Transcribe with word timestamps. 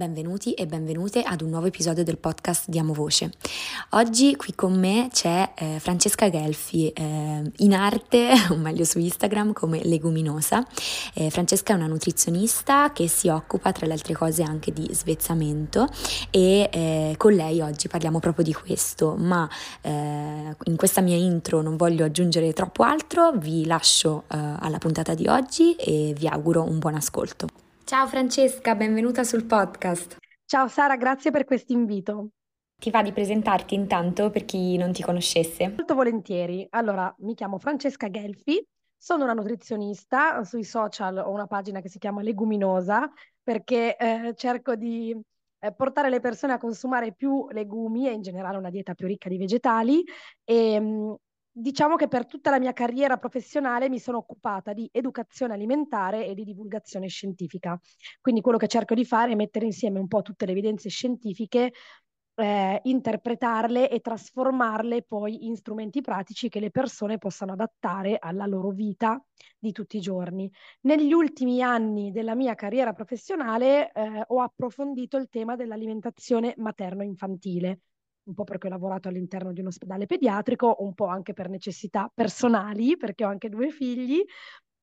Benvenuti 0.00 0.54
e 0.54 0.66
benvenute 0.66 1.20
ad 1.20 1.42
un 1.42 1.50
nuovo 1.50 1.66
episodio 1.66 2.02
del 2.02 2.16
podcast 2.16 2.70
Diamo 2.70 2.94
Voce. 2.94 3.30
Oggi 3.90 4.34
qui 4.34 4.54
con 4.54 4.72
me 4.72 5.10
c'è 5.12 5.52
eh, 5.54 5.76
Francesca 5.78 6.30
Gelfi, 6.30 6.88
eh, 6.88 7.42
in 7.54 7.74
arte, 7.74 8.32
o 8.48 8.56
meglio 8.56 8.84
su 8.84 8.98
Instagram, 8.98 9.52
come 9.52 9.84
Leguminosa. 9.84 10.66
Eh, 11.12 11.28
Francesca 11.28 11.74
è 11.74 11.76
una 11.76 11.86
nutrizionista 11.86 12.92
che 12.94 13.08
si 13.08 13.28
occupa 13.28 13.72
tra 13.72 13.84
le 13.84 13.92
altre 13.92 14.14
cose 14.14 14.42
anche 14.42 14.72
di 14.72 14.88
svezzamento 14.90 15.86
e 16.30 16.70
eh, 16.72 17.14
con 17.18 17.34
lei 17.34 17.60
oggi 17.60 17.86
parliamo 17.88 18.20
proprio 18.20 18.42
di 18.42 18.54
questo, 18.54 19.16
ma 19.18 19.46
eh, 19.82 20.56
in 20.64 20.76
questa 20.76 21.02
mia 21.02 21.16
intro 21.16 21.60
non 21.60 21.76
voglio 21.76 22.06
aggiungere 22.06 22.54
troppo 22.54 22.84
altro, 22.84 23.32
vi 23.32 23.66
lascio 23.66 24.22
eh, 24.28 24.38
alla 24.60 24.78
puntata 24.78 25.12
di 25.12 25.26
oggi 25.26 25.74
e 25.74 26.14
vi 26.16 26.26
auguro 26.26 26.62
un 26.62 26.78
buon 26.78 26.94
ascolto. 26.94 27.68
Ciao 27.90 28.06
Francesca, 28.06 28.76
benvenuta 28.76 29.24
sul 29.24 29.46
podcast. 29.46 30.18
Ciao 30.44 30.68
Sara, 30.68 30.96
grazie 30.96 31.32
per 31.32 31.44
questo 31.44 31.72
invito. 31.72 32.28
Ti 32.76 32.88
va 32.88 33.02
di 33.02 33.10
presentarti 33.10 33.74
intanto 33.74 34.30
per 34.30 34.44
chi 34.44 34.76
non 34.76 34.92
ti 34.92 35.02
conoscesse? 35.02 35.70
Molto 35.70 35.96
volentieri. 35.96 36.64
Allora, 36.70 37.12
mi 37.18 37.34
chiamo 37.34 37.58
Francesca 37.58 38.08
Gelfi, 38.08 38.64
sono 38.96 39.24
una 39.24 39.32
nutrizionista, 39.32 40.44
sui 40.44 40.62
social 40.62 41.18
ho 41.18 41.32
una 41.32 41.48
pagina 41.48 41.80
che 41.80 41.88
si 41.88 41.98
chiama 41.98 42.22
Leguminosa 42.22 43.10
perché 43.42 43.96
eh, 43.96 44.34
cerco 44.36 44.76
di 44.76 45.20
eh, 45.58 45.72
portare 45.72 46.10
le 46.10 46.20
persone 46.20 46.52
a 46.52 46.58
consumare 46.58 47.12
più 47.12 47.48
legumi 47.50 48.06
e 48.06 48.12
in 48.12 48.22
generale 48.22 48.56
una 48.56 48.70
dieta 48.70 48.94
più 48.94 49.08
ricca 49.08 49.28
di 49.28 49.36
vegetali 49.36 50.04
e 50.44 50.78
mh, 50.78 50.86
mm, 50.86 51.12
diciamo 51.52 51.96
che 51.96 52.08
per 52.08 52.26
tutta 52.26 52.50
la 52.50 52.58
mia 52.58 52.72
carriera 52.72 53.16
professionale 53.16 53.88
mi 53.88 53.98
sono 53.98 54.18
occupata 54.18 54.72
di 54.72 54.88
educazione 54.92 55.54
alimentare 55.54 56.26
e 56.26 56.34
di 56.34 56.44
divulgazione 56.44 57.08
scientifica. 57.08 57.78
Quindi 58.20 58.40
quello 58.40 58.58
che 58.58 58.68
cerco 58.68 58.94
di 58.94 59.04
fare 59.04 59.32
è 59.32 59.34
mettere 59.34 59.66
insieme 59.66 59.98
un 59.98 60.08
po' 60.08 60.22
tutte 60.22 60.46
le 60.46 60.52
evidenze 60.52 60.88
scientifiche, 60.88 61.72
eh, 62.34 62.80
interpretarle 62.84 63.90
e 63.90 64.00
trasformarle 64.00 65.02
poi 65.02 65.46
in 65.46 65.56
strumenti 65.56 66.00
pratici 66.00 66.48
che 66.48 66.60
le 66.60 66.70
persone 66.70 67.18
possano 67.18 67.52
adattare 67.52 68.16
alla 68.18 68.46
loro 68.46 68.70
vita 68.70 69.22
di 69.58 69.72
tutti 69.72 69.98
i 69.98 70.00
giorni. 70.00 70.50
Negli 70.82 71.12
ultimi 71.12 71.62
anni 71.62 72.10
della 72.12 72.34
mia 72.34 72.54
carriera 72.54 72.92
professionale 72.92 73.92
eh, 73.92 74.24
ho 74.26 74.40
approfondito 74.40 75.16
il 75.18 75.28
tema 75.28 75.56
dell'alimentazione 75.56 76.54
materno-infantile 76.56 77.80
un 78.30 78.34
po' 78.34 78.44
perché 78.44 78.68
ho 78.68 78.70
lavorato 78.70 79.08
all'interno 79.08 79.52
di 79.52 79.60
un 79.60 79.66
ospedale 79.66 80.06
pediatrico, 80.06 80.76
un 80.80 80.94
po' 80.94 81.06
anche 81.06 81.32
per 81.34 81.48
necessità 81.50 82.10
personali, 82.14 82.96
perché 82.96 83.24
ho 83.24 83.28
anche 83.28 83.48
due 83.48 83.70
figli, 83.70 84.24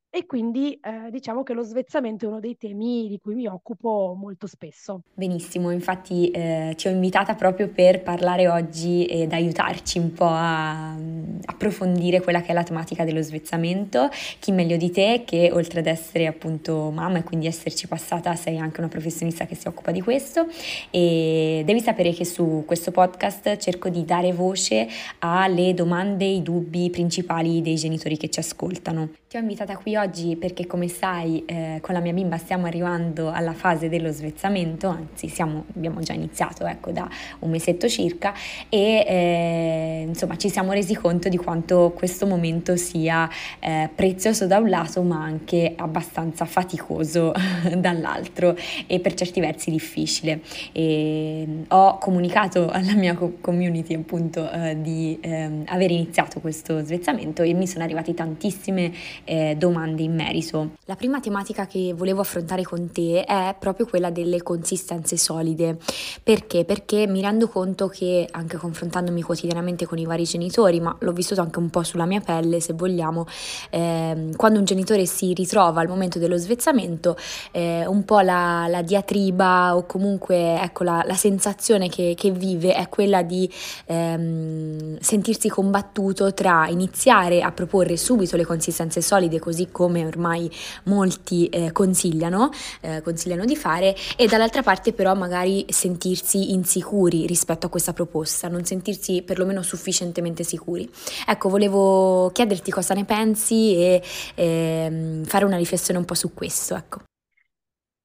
e 0.10 0.26
quindi 0.26 0.80
eh, 0.82 1.12
diciamo 1.12 1.44
che 1.44 1.54
lo 1.54 1.64
svezzamento 1.64 2.26
è 2.26 2.28
uno 2.28 2.40
dei 2.40 2.58
temi 2.58 3.08
di 3.08 3.20
cui 3.20 3.36
mi 3.36 3.48
occupo 3.48 4.16
molto 4.18 4.48
spesso. 4.48 5.02
Benissimo, 5.14 5.70
infatti 5.72 6.32
eh, 6.32 6.74
ti 6.76 6.88
ho 6.88 6.92
invitata 6.92 7.36
proprio 7.36 7.68
per 7.68 8.02
parlare 8.02 8.48
oggi 8.48 9.06
ed 9.06 9.34
aiutarci 9.34 10.00
un 10.00 10.14
po' 10.14 10.26
a, 10.26 10.94
a 10.94 10.98
approfondire 11.46 12.22
quella 12.22 12.42
che 12.42 12.52
è 12.52 12.54
la 12.54 12.64
tematica 12.64 13.04
dello 13.04 13.22
svezzamento. 13.22 14.10
Chi 14.40 14.52
meglio 14.52 14.78
di 14.78 14.92
te 14.92 15.24
che 15.26 15.50
oltre 15.52 15.80
ad 15.80 15.88
essere 15.88 16.28
appunto 16.28 16.92
mamma 16.92 17.18
e 17.18 17.24
quindi 17.24 17.48
esserci 17.48 17.88
passata 17.88 18.36
sei 18.36 18.58
anche 18.58 18.80
una 18.80 18.90
professionista 18.90 19.46
che 19.46 19.56
si 19.56 19.68
occupa 19.68 19.92
di 19.92 20.02
questo 20.02 20.48
e 20.92 21.64
devi 21.66 21.82
sapere 21.82 22.14
che 22.14 22.26
su 22.26 22.64
questo 22.66 22.92
podcast 22.92 23.58
cerco 23.58 23.90
di 23.90 24.06
dare 24.06 24.32
voce 24.32 24.88
alle 25.20 25.74
domande, 25.74 26.26
i 26.26 26.42
dubbi 26.42 26.90
principali 26.90 27.62
dei 27.62 27.76
genitori 27.76 28.18
che 28.18 28.30
ci 28.30 28.40
ascoltano. 28.40 29.10
Ti 29.28 29.36
ho 29.36 29.40
invitata 29.40 29.76
qui 29.76 29.96
oggi 29.98 30.36
perché 30.36 30.66
come 30.66 30.88
sai 30.88 31.44
eh, 31.46 31.80
con 31.82 31.94
la 31.94 32.00
mia 32.00 32.14
bimba 32.14 32.38
stiamo 32.38 32.66
arrivando 32.66 33.32
alla 33.32 33.54
fase 33.54 33.90
dello 33.90 34.12
svezzamento, 34.12 34.88
anzi 34.88 35.28
siamo, 35.28 35.66
abbiamo 35.76 36.02
già 36.02 36.14
iniziato 36.14 36.66
ecco, 36.66 36.92
da 36.92 37.10
un 37.40 37.50
mesetto 37.50 37.90
circa 37.90 38.34
e 38.70 39.06
eh, 39.08 40.06
insomma 40.08 40.38
ci 40.38 40.50
siamo 40.50 40.72
resi 40.72 40.96
conto 40.96 41.30
di 41.30 41.38
quanto 41.38 41.94
questo 41.96 42.26
momento 42.26 42.76
sia 42.76 43.30
eh, 43.60 43.90
prezioso 43.94 44.48
da 44.48 44.58
un 44.58 44.70
lato 44.70 45.02
ma 45.02 45.22
anche 45.22 45.74
abbastanza 45.76 46.46
faticoso 46.46 47.34
dall'altro 47.78 48.56
e 48.86 49.00
per 49.00 49.14
certi 49.14 49.40
versi 49.40 49.72
difficile. 49.72 50.42
E, 50.72 51.66
ho 51.70 51.98
comunicato 51.98 52.70
alla 52.70 52.94
mia 52.94 53.16
community 53.16 53.94
appunto 53.94 54.50
eh, 54.52 54.78
di 54.82 55.18
ehm, 55.22 55.64
aver 55.68 55.92
iniziato 55.92 56.40
questo 56.40 56.84
svezzamento 56.84 57.42
e 57.42 57.54
mi 57.54 57.68
sono 57.68 57.84
arrivati 57.84 58.14
tantissime 58.14 58.92
eh, 59.24 59.56
domande 59.88 60.04
in 60.04 60.14
merito. 60.14 60.72
La 60.86 60.96
prima 60.96 61.20
tematica 61.20 61.66
che 61.66 61.94
volevo 61.96 62.22
affrontare 62.22 62.64
con 62.64 62.92
te 62.92 63.24
è 63.24 63.56
proprio 63.58 63.86
quella 63.86 64.10
delle 64.10 64.44
consistenze 64.44 65.18
solide. 65.18 65.78
Perché? 66.22 66.66
Perché 66.66 67.08
mi 67.08 67.22
rendo 67.22 67.48
conto 67.48 67.88
che 67.88 68.28
anche 68.32 68.58
confrontandomi 68.58 69.22
quotidianamente 69.22 69.86
con 69.86 69.98
i 69.98 70.06
vari 70.06 70.24
genitori, 70.24 70.80
ma 70.80 70.96
l'ho 71.00 71.14
vissuto 71.14 71.42
anche 71.42 71.60
un 71.60 71.70
po' 71.70 71.84
sulla 71.84 72.06
mia 72.06 72.20
pelle, 72.20 72.60
se 72.60 72.74
vogliamo, 72.74 73.26
eh, 73.70 74.32
quando 74.36 74.60
un 74.60 74.66
genitore 74.66 75.06
si 75.06 75.34
ritrova 75.34 75.82
al 75.82 75.88
momento 75.88 76.20
dello 76.20 76.38
svezzamento, 76.38 77.16
eh, 77.52 77.86
un 77.88 78.04
po' 78.04 78.20
la, 78.20 78.68
la, 78.68 78.82
diatriba 78.82 79.76
o 79.76 79.86
comunque 79.86 80.60
ecco, 80.62 80.84
la, 80.84 81.04
la 81.06 81.16
sensazione 81.16 81.90
che, 81.90 82.14
che, 82.16 82.32
vive 82.32 82.74
è 82.74 82.90
quella 82.90 83.24
di 83.24 83.50
ehm, 83.86 84.98
sentirsi 85.00 85.50
combattuto 85.50 86.34
tra 86.34 86.68
iniziare 86.68 87.42
a 87.42 87.52
proporre 87.52 87.98
subito 87.98 88.38
le 88.38 88.46
consistenze 88.46 89.02
solide, 89.02 89.40
così 89.40 89.70
come 89.78 90.04
ormai 90.08 90.50
molti 90.86 91.48
eh, 91.50 91.72
consigliano, 91.72 92.50
eh, 92.82 93.04
consigliano 93.04 93.46
di 93.46 93.56
fare, 93.56 93.96
e 94.18 94.26
dall'altra 94.26 94.64
parte 94.64 94.92
però 94.92 95.14
magari 95.14 95.68
sentirsi 95.70 96.52
insicuri 96.52 97.28
rispetto 97.28 97.68
a 97.68 97.70
questa 97.70 97.94
proposta, 97.94 98.48
non 98.48 98.66
sentirsi 98.66 99.22
perlomeno 99.22 99.62
sufficientemente 99.62 100.44
sicuri. 100.44 100.90
Ecco, 101.28 101.50
volevo 101.50 102.32
chiederti 102.32 102.72
cosa 102.72 102.96
ne 102.96 103.06
pensi 103.06 103.76
e 103.76 104.02
eh, 104.34 105.22
fare 105.24 105.46
una 105.46 105.58
riflessione 105.58 106.00
un 106.00 106.06
po' 106.06 106.16
su 106.16 106.34
questo, 106.34 106.76
ecco. 106.76 107.02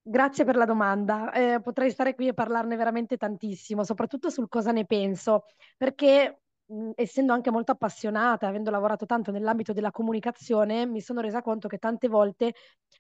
Grazie 0.04 0.44
per 0.44 0.56
la 0.56 0.66
domanda. 0.66 1.32
Eh, 1.32 1.60
potrei 1.62 1.90
stare 1.90 2.14
qui 2.14 2.26
e 2.26 2.34
parlarne 2.34 2.76
veramente 2.76 3.16
tantissimo, 3.16 3.82
soprattutto 3.82 4.28
sul 4.28 4.48
cosa 4.48 4.72
ne 4.72 4.84
penso, 4.84 5.44
perché 5.78 6.41
essendo 6.94 7.32
anche 7.32 7.50
molto 7.50 7.72
appassionata, 7.72 8.46
avendo 8.48 8.70
lavorato 8.70 9.06
tanto 9.06 9.30
nell'ambito 9.30 9.72
della 9.72 9.90
comunicazione, 9.90 10.86
mi 10.86 11.00
sono 11.00 11.20
resa 11.20 11.42
conto 11.42 11.68
che 11.68 11.78
tante 11.78 12.08
volte 12.08 12.54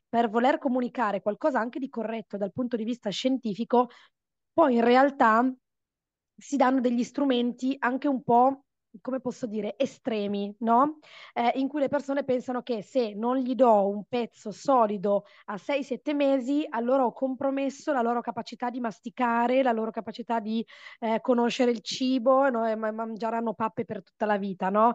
per 0.08 0.28
voler 0.30 0.58
comunicare 0.58 1.20
qualcosa 1.22 1.58
anche 1.60 1.78
di 1.78 1.88
corretto 1.88 2.36
dal 2.36 2.52
punto 2.52 2.76
di 2.76 2.84
vista 2.84 3.10
scientifico, 3.10 3.88
poi 4.52 4.74
in 4.76 4.84
realtà 4.84 5.52
si 6.36 6.56
danno 6.56 6.80
degli 6.80 7.04
strumenti 7.04 7.76
anche 7.78 8.08
un 8.08 8.22
po' 8.22 8.64
come 9.00 9.20
posso 9.20 9.46
dire, 9.46 9.74
estremi, 9.78 10.54
no? 10.60 10.98
Eh, 11.32 11.52
in 11.56 11.68
cui 11.68 11.80
le 11.80 11.88
persone 11.88 12.24
pensano 12.24 12.62
che 12.62 12.82
se 12.82 13.14
non 13.14 13.36
gli 13.38 13.54
do 13.54 13.88
un 13.88 14.04
pezzo 14.04 14.50
solido 14.50 15.24
a 15.46 15.56
6-7 15.56 16.14
mesi, 16.14 16.66
allora 16.68 17.04
ho 17.04 17.12
compromesso 17.12 17.92
la 17.92 18.02
loro 18.02 18.20
capacità 18.20 18.70
di 18.70 18.80
masticare, 18.80 19.62
la 19.62 19.72
loro 19.72 19.90
capacità 19.90 20.40
di 20.40 20.64
eh, 21.00 21.20
conoscere 21.20 21.70
il 21.70 21.80
cibo, 21.80 22.48
no? 22.50 22.66
e 22.68 22.74
mangeranno 22.74 23.54
pappe 23.54 23.84
per 23.84 24.02
tutta 24.02 24.26
la 24.26 24.36
vita, 24.36 24.68
no? 24.68 24.94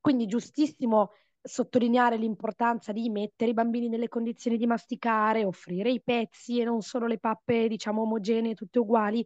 Quindi 0.00 0.26
giustissimo 0.26 1.12
sottolineare 1.40 2.16
l'importanza 2.16 2.92
di 2.92 3.08
mettere 3.08 3.50
i 3.50 3.54
bambini 3.54 3.88
nelle 3.88 4.08
condizioni 4.08 4.56
di 4.56 4.66
masticare, 4.66 5.44
offrire 5.44 5.90
i 5.90 6.02
pezzi 6.02 6.60
e 6.60 6.64
non 6.64 6.82
solo 6.82 7.06
le 7.06 7.18
pappe, 7.18 7.68
diciamo, 7.68 8.02
omogenee, 8.02 8.54
tutte 8.54 8.78
uguali, 8.78 9.24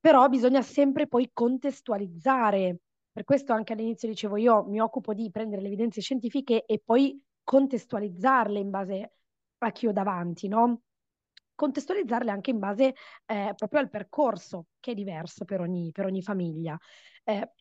però 0.00 0.28
bisogna 0.28 0.62
sempre 0.62 1.06
poi 1.06 1.30
contestualizzare 1.32 2.78
per 3.12 3.24
questo 3.24 3.52
anche 3.52 3.74
all'inizio 3.74 4.08
dicevo 4.08 4.36
io 4.36 4.64
mi 4.64 4.80
occupo 4.80 5.12
di 5.12 5.30
prendere 5.30 5.60
le 5.60 5.68
evidenze 5.68 6.00
scientifiche 6.00 6.64
e 6.64 6.80
poi 6.84 7.22
contestualizzarle 7.44 8.58
in 8.58 8.70
base 8.70 9.12
a 9.58 9.70
chi 9.70 9.86
ho 9.86 9.92
davanti, 9.92 10.48
no? 10.48 10.82
Contestualizzarle 11.54 12.30
anche 12.30 12.50
in 12.50 12.58
base 12.58 12.94
eh, 13.26 13.52
proprio 13.54 13.80
al 13.80 13.90
percorso 13.90 14.68
che 14.80 14.92
è 14.92 14.94
diverso 14.94 15.44
per 15.44 15.60
ogni, 15.60 15.92
per 15.92 16.06
ogni 16.06 16.22
famiglia. 16.22 16.76
Eh, 17.24 17.52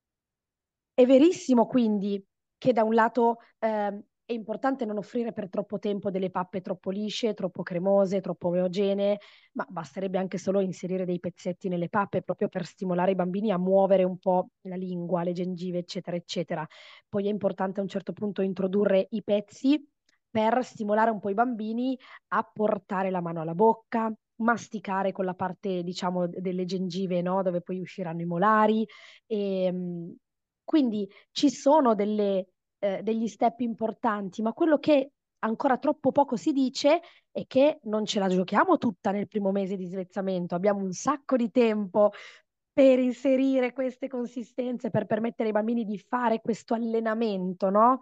è 0.94 1.06
verissimo 1.06 1.66
quindi 1.66 2.24
che 2.58 2.74
da 2.74 2.84
un 2.84 2.94
lato 2.94 3.40
eh, 3.60 4.04
è 4.32 4.34
importante 4.34 4.86
non 4.86 4.98
offrire 4.98 5.34
per 5.34 5.50
troppo 5.50 5.78
tempo 5.78 6.10
delle 6.10 6.30
pappe 6.32 6.62
troppo 6.62 6.90
lisce, 6.90 7.34
troppo 7.34 7.64
cremose, 7.64 8.22
troppo 8.22 8.48
omogenee, 8.48 9.20
ma 9.54 9.66
basterebbe 9.70 10.18
anche 10.18 10.38
solo 10.38 10.62
inserire 10.62 11.06
dei 11.06 11.20
pezzetti 11.20 11.68
nelle 11.68 11.90
pappe 11.90 12.22
proprio 12.22 12.48
per 12.48 12.66
stimolare 12.66 13.12
i 13.12 13.16
bambini 13.16 13.52
a 13.52 13.58
muovere 13.58 14.04
un 14.04 14.18
po' 14.18 14.52
la 14.62 14.76
lingua, 14.76 15.24
le 15.24 15.34
gengive, 15.34 15.80
eccetera, 15.80 16.16
eccetera. 16.16 16.66
Poi 17.10 17.28
è 17.28 17.30
importante 17.30 17.80
a 17.80 17.84
un 17.84 17.90
certo 17.90 18.14
punto 18.14 18.42
introdurre 18.42 19.08
i 19.12 19.22
pezzi 19.22 19.86
per 20.30 20.64
stimolare 20.64 21.12
un 21.12 21.20
po' 21.20 21.30
i 21.30 21.34
bambini 21.34 21.98
a 22.30 22.50
portare 22.52 23.12
la 23.12 23.22
mano 23.22 23.42
alla 23.42 23.54
bocca, 23.54 24.12
masticare 24.38 25.12
con 25.12 25.26
la 25.26 25.34
parte, 25.34 25.84
diciamo, 25.84 26.28
delle 26.28 26.64
gengive, 26.64 27.22
no? 27.22 27.42
dove 27.44 27.62
poi 27.62 27.80
usciranno 27.82 28.22
i 28.22 28.26
molari. 28.26 28.88
E, 29.26 29.66
ehm, 29.66 30.16
quindi 30.64 31.06
ci 31.32 31.50
sono 31.50 31.96
delle 31.96 32.46
eh, 32.82 33.02
degli 33.04 33.28
step 33.28 33.60
importanti, 33.60 34.42
ma 34.42 34.54
quello 34.54 34.80
che 34.80 35.12
ancora 35.44 35.78
troppo 35.78 36.12
poco 36.12 36.36
si 36.36 36.52
dice 36.52 37.02
è 37.32 37.46
che 37.46 37.80
non 37.84 38.06
ce 38.06 38.20
la 38.20 38.28
giochiamo 38.28 38.78
tutta 38.78 39.12
nel 39.12 39.28
primo 39.28 39.52
mese 39.52 39.76
di 39.76 39.86
svezzamento, 39.86 40.56
abbiamo 40.56 40.80
un 40.82 40.92
sacco 40.92 41.36
di 41.36 41.52
tempo 41.52 42.12
per 42.74 43.00
inserire 43.00 43.74
queste 43.74 44.08
consistenze, 44.08 44.90
per 44.90 45.06
permettere 45.06 45.50
ai 45.50 45.54
bambini 45.54 45.86
di 45.86 45.98
fare 46.00 46.42
questo 46.42 46.74
allenamento, 46.74 47.70
no? 47.70 48.00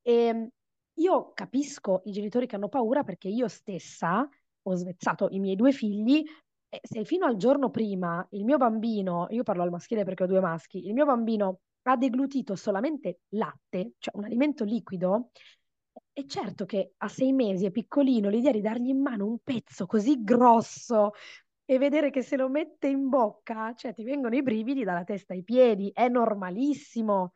E 0.00 0.12
ehm, 0.12 0.48
io 0.94 1.32
capisco 1.34 2.02
i 2.04 2.12
genitori 2.12 2.46
che 2.46 2.56
hanno 2.56 2.68
paura 2.68 3.02
perché 3.02 3.28
io 3.28 3.48
stessa 3.48 4.26
ho 4.64 4.74
svezzato 4.74 5.28
i 5.30 5.40
miei 5.40 5.56
due 5.56 5.72
figli 5.72 6.24
e 6.68 6.80
se 6.82 7.04
fino 7.04 7.26
al 7.26 7.36
giorno 7.36 7.70
prima 7.70 8.26
il 8.30 8.44
mio 8.44 8.56
bambino, 8.56 9.26
io 9.30 9.42
parlo 9.42 9.62
al 9.62 9.70
maschile 9.70 10.04
perché 10.04 10.22
ho 10.22 10.26
due 10.26 10.40
maschi, 10.40 10.86
il 10.86 10.94
mio 10.94 11.04
bambino 11.04 11.60
ha 11.82 11.96
deglutito 11.96 12.56
solamente 12.56 13.20
latte, 13.30 13.94
cioè 13.98 14.16
un 14.16 14.24
alimento 14.24 14.64
liquido, 14.64 15.30
è 16.12 16.24
certo 16.26 16.64
che 16.64 16.94
a 16.98 17.08
sei 17.08 17.32
mesi 17.32 17.66
è 17.66 17.70
piccolino, 17.70 18.28
l'idea 18.28 18.52
di 18.52 18.60
dargli 18.60 18.88
in 18.88 19.00
mano 19.00 19.26
un 19.26 19.38
pezzo 19.42 19.86
così 19.86 20.22
grosso 20.22 21.12
e 21.64 21.78
vedere 21.78 22.10
che 22.10 22.22
se 22.22 22.36
lo 22.36 22.48
mette 22.48 22.88
in 22.88 23.08
bocca, 23.08 23.72
cioè 23.74 23.94
ti 23.94 24.04
vengono 24.04 24.34
i 24.34 24.42
brividi 24.42 24.84
dalla 24.84 25.04
testa 25.04 25.32
ai 25.32 25.42
piedi, 25.42 25.90
è 25.92 26.08
normalissimo. 26.08 27.34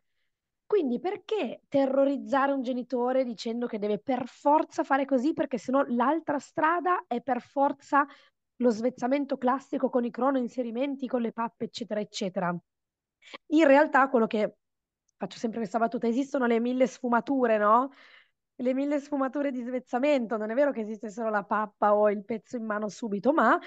Quindi 0.67 0.99
perché 0.99 1.63
terrorizzare 1.69 2.53
un 2.53 2.63
genitore 2.63 3.25
dicendo 3.25 3.67
che 3.67 3.79
deve 3.79 4.01
per 4.01 4.27
forza 4.27 4.83
fare 4.83 5.05
così 5.05 5.33
perché 5.33 5.59
sennò 5.59 5.85
l'altra 5.87 6.39
strada 6.41 7.05
è 7.07 7.23
per 7.23 7.41
forza 7.41 8.05
lo 8.57 8.71
svezzamento 8.71 9.37
classico 9.39 9.89
con 9.89 10.05
i 10.05 10.11
crono 10.11 10.39
inserimenti, 10.39 11.07
con 11.07 11.21
le 11.21 11.33
pappe, 11.33 11.65
eccetera, 11.67 12.01
eccetera. 12.01 12.57
In 13.49 13.67
realtà 13.67 14.09
quello 14.09 14.27
che 14.27 14.57
faccio 15.17 15.39
sempre 15.39 15.59
questa 15.59 15.79
battuta, 15.79 16.07
esistono 16.07 16.47
le 16.47 16.61
mille 16.61 16.87
sfumature, 16.87 17.59
no? 17.59 17.91
Le 18.57 18.75
mille 18.75 19.01
sfumature 19.01 19.51
di 19.51 19.63
svezzamento, 19.63 20.37
non 20.37 20.51
è 20.51 20.55
vero 20.55 20.73
che 20.73 20.81
esiste 20.81 21.11
solo 21.11 21.31
la 21.31 21.45
pappa 21.45 21.95
o 21.95 22.11
il 22.11 22.25
pezzo 22.25 22.57
in 22.57 22.65
mano 22.65 22.89
subito, 22.89 23.33
ma 23.33 23.59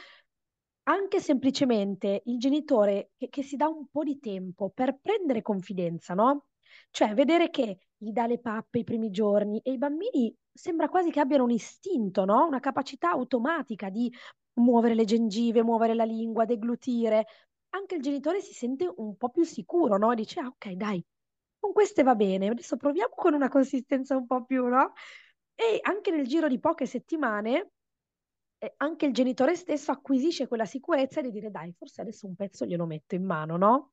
anche 0.83 1.19
semplicemente 1.19 2.21
il 2.25 2.39
genitore 2.39 3.11
che, 3.17 3.29
che 3.29 3.43
si 3.43 3.55
dà 3.55 3.67
un 3.67 3.87
po' 3.91 4.03
di 4.03 4.19
tempo 4.19 4.69
per 4.71 4.97
prendere 4.99 5.41
confidenza, 5.41 6.13
no? 6.13 6.47
Cioè, 6.91 7.13
vedere 7.13 7.49
che 7.49 7.77
gli 7.97 8.11
dà 8.11 8.25
le 8.25 8.39
pappe 8.39 8.79
i 8.79 8.83
primi 8.83 9.11
giorni 9.11 9.59
e 9.63 9.73
i 9.73 9.77
bambini 9.77 10.35
sembra 10.51 10.89
quasi 10.89 11.11
che 11.11 11.19
abbiano 11.19 11.43
un 11.43 11.51
istinto, 11.51 12.25
no? 12.25 12.45
Una 12.47 12.59
capacità 12.59 13.11
automatica 13.11 13.89
di 13.89 14.11
muovere 14.53 14.95
le 14.95 15.05
gengive, 15.05 15.63
muovere 15.63 15.93
la 15.93 16.03
lingua, 16.05 16.45
deglutire. 16.45 17.27
Anche 17.71 17.95
il 17.95 18.01
genitore 18.01 18.41
si 18.41 18.53
sente 18.53 18.91
un 18.97 19.15
po' 19.15 19.29
più 19.29 19.43
sicuro, 19.43 19.97
no? 19.97 20.13
Dice, 20.15 20.39
ah, 20.39 20.47
ok, 20.47 20.71
dai, 20.71 21.03
con 21.59 21.71
queste 21.73 22.03
va 22.03 22.15
bene, 22.15 22.49
adesso 22.49 22.77
proviamo 22.77 23.13
con 23.15 23.33
una 23.33 23.49
consistenza 23.49 24.15
un 24.17 24.25
po' 24.25 24.43
più, 24.45 24.65
no? 24.67 24.93
E 25.55 25.79
anche 25.81 26.11
nel 26.11 26.25
giro 26.27 26.47
di 26.47 26.59
poche 26.59 26.85
settimane, 26.85 27.71
eh, 28.59 28.73
anche 28.77 29.05
il 29.05 29.13
genitore 29.13 29.55
stesso 29.55 29.91
acquisisce 29.91 30.47
quella 30.47 30.65
sicurezza 30.65 31.21
di 31.21 31.31
dire, 31.31 31.51
dai, 31.51 31.73
forse 31.77 32.01
adesso 32.01 32.27
un 32.27 32.35
pezzo 32.35 32.65
glielo 32.65 32.85
metto 32.85 33.15
in 33.15 33.25
mano, 33.25 33.57
no? 33.57 33.91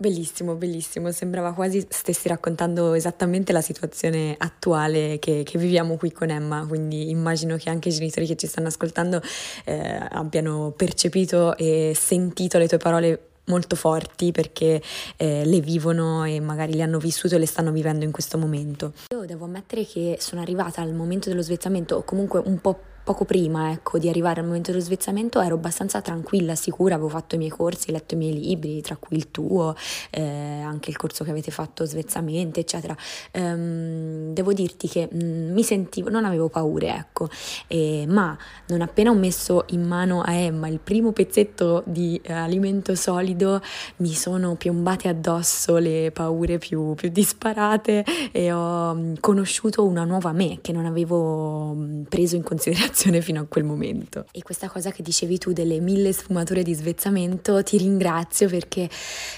Bellissimo, 0.00 0.54
bellissimo, 0.54 1.10
sembrava 1.10 1.52
quasi 1.52 1.84
stessi 1.88 2.28
raccontando 2.28 2.94
esattamente 2.94 3.52
la 3.52 3.60
situazione 3.60 4.36
attuale 4.38 5.18
che, 5.18 5.42
che, 5.44 5.58
viviamo 5.58 5.96
qui 5.96 6.12
con 6.12 6.30
Emma, 6.30 6.64
quindi 6.68 7.10
immagino 7.10 7.56
che 7.56 7.68
anche 7.68 7.88
i 7.88 7.92
genitori 7.92 8.24
che 8.24 8.36
ci 8.36 8.46
stanno 8.46 8.68
ascoltando 8.68 9.20
eh, 9.64 10.06
abbiano 10.10 10.72
percepito 10.76 11.56
e 11.56 11.94
sentito 11.96 12.58
le 12.58 12.68
tue 12.68 12.76
parole 12.76 13.22
molto 13.46 13.74
forti 13.74 14.30
perché 14.30 14.80
eh, 15.16 15.44
le 15.44 15.60
vivono 15.60 16.22
e 16.22 16.38
magari 16.38 16.74
le 16.74 16.82
hanno 16.82 16.98
vissute 16.98 17.34
o 17.34 17.38
le 17.38 17.46
stanno 17.46 17.72
vivendo 17.72 18.04
in 18.04 18.12
questo 18.12 18.38
momento. 18.38 18.92
Io 19.08 19.24
devo 19.24 19.46
ammettere 19.46 19.84
che 19.84 20.18
sono 20.20 20.40
arrivata 20.40 20.80
al 20.80 20.94
momento 20.94 21.28
dello 21.28 21.42
svezzamento 21.42 21.96
o 21.96 22.04
comunque 22.04 22.40
un 22.44 22.60
po' 22.60 22.78
poco 23.08 23.24
prima 23.24 23.70
ecco, 23.70 23.96
di 23.96 24.10
arrivare 24.10 24.40
al 24.40 24.46
momento 24.46 24.70
dello 24.70 24.82
svezzamento 24.82 25.40
ero 25.40 25.54
abbastanza 25.54 26.02
tranquilla, 26.02 26.54
sicura, 26.54 26.96
avevo 26.96 27.08
fatto 27.08 27.36
i 27.36 27.38
miei 27.38 27.48
corsi, 27.48 27.90
letto 27.90 28.12
i 28.12 28.18
miei 28.18 28.38
libri, 28.38 28.82
tra 28.82 28.96
cui 28.96 29.16
il 29.16 29.30
tuo, 29.30 29.74
eh, 30.10 30.60
anche 30.60 30.90
il 30.90 30.96
corso 30.98 31.24
che 31.24 31.30
avete 31.30 31.50
fatto 31.50 31.86
svezzamento, 31.86 32.60
eccetera. 32.60 32.94
Ehm, 33.30 34.34
devo 34.34 34.52
dirti 34.52 34.88
che 34.88 35.08
mh, 35.10 35.24
mm, 35.24 35.52
mi 35.54 35.62
sentivo, 35.62 36.10
non 36.10 36.26
avevo 36.26 36.50
paure, 36.50 36.94
ecco, 36.94 37.30
eh, 37.66 38.04
ma 38.06 38.36
non 38.66 38.82
appena 38.82 39.08
ho 39.08 39.14
messo 39.14 39.64
in 39.68 39.86
mano 39.86 40.20
a 40.20 40.34
Emma 40.34 40.68
il 40.68 40.78
primo 40.78 41.12
pezzetto 41.12 41.84
di 41.86 42.20
eh, 42.22 42.34
alimento 42.34 42.94
solido, 42.94 43.62
mi 43.96 44.12
sono 44.12 44.54
piombate 44.56 45.08
addosso 45.08 45.78
le 45.78 46.10
paure 46.12 46.58
più, 46.58 46.92
più 46.92 47.08
disparate 47.08 48.04
e 48.32 48.52
ho 48.52 48.94
mm, 48.94 49.14
conosciuto 49.20 49.86
una 49.86 50.04
nuova 50.04 50.32
me 50.32 50.58
che 50.60 50.72
non 50.72 50.84
avevo 50.84 51.72
mm, 51.72 52.02
preso 52.02 52.36
in 52.36 52.42
considerazione 52.42 52.96
situazione 52.98 53.20
fino 53.20 53.40
a 53.40 53.44
quel 53.44 53.64
momento. 53.64 54.26
E 54.32 54.42
questa 54.42 54.68
cosa 54.68 54.90
che 54.90 55.02
dicevi 55.02 55.38
tu 55.38 55.52
delle 55.52 55.78
mille 55.78 56.12
sfumature 56.12 56.62
di 56.62 56.74
svezzamento, 56.74 57.62
ti 57.62 57.78
ringrazio 57.78 58.48
perché 58.48 58.88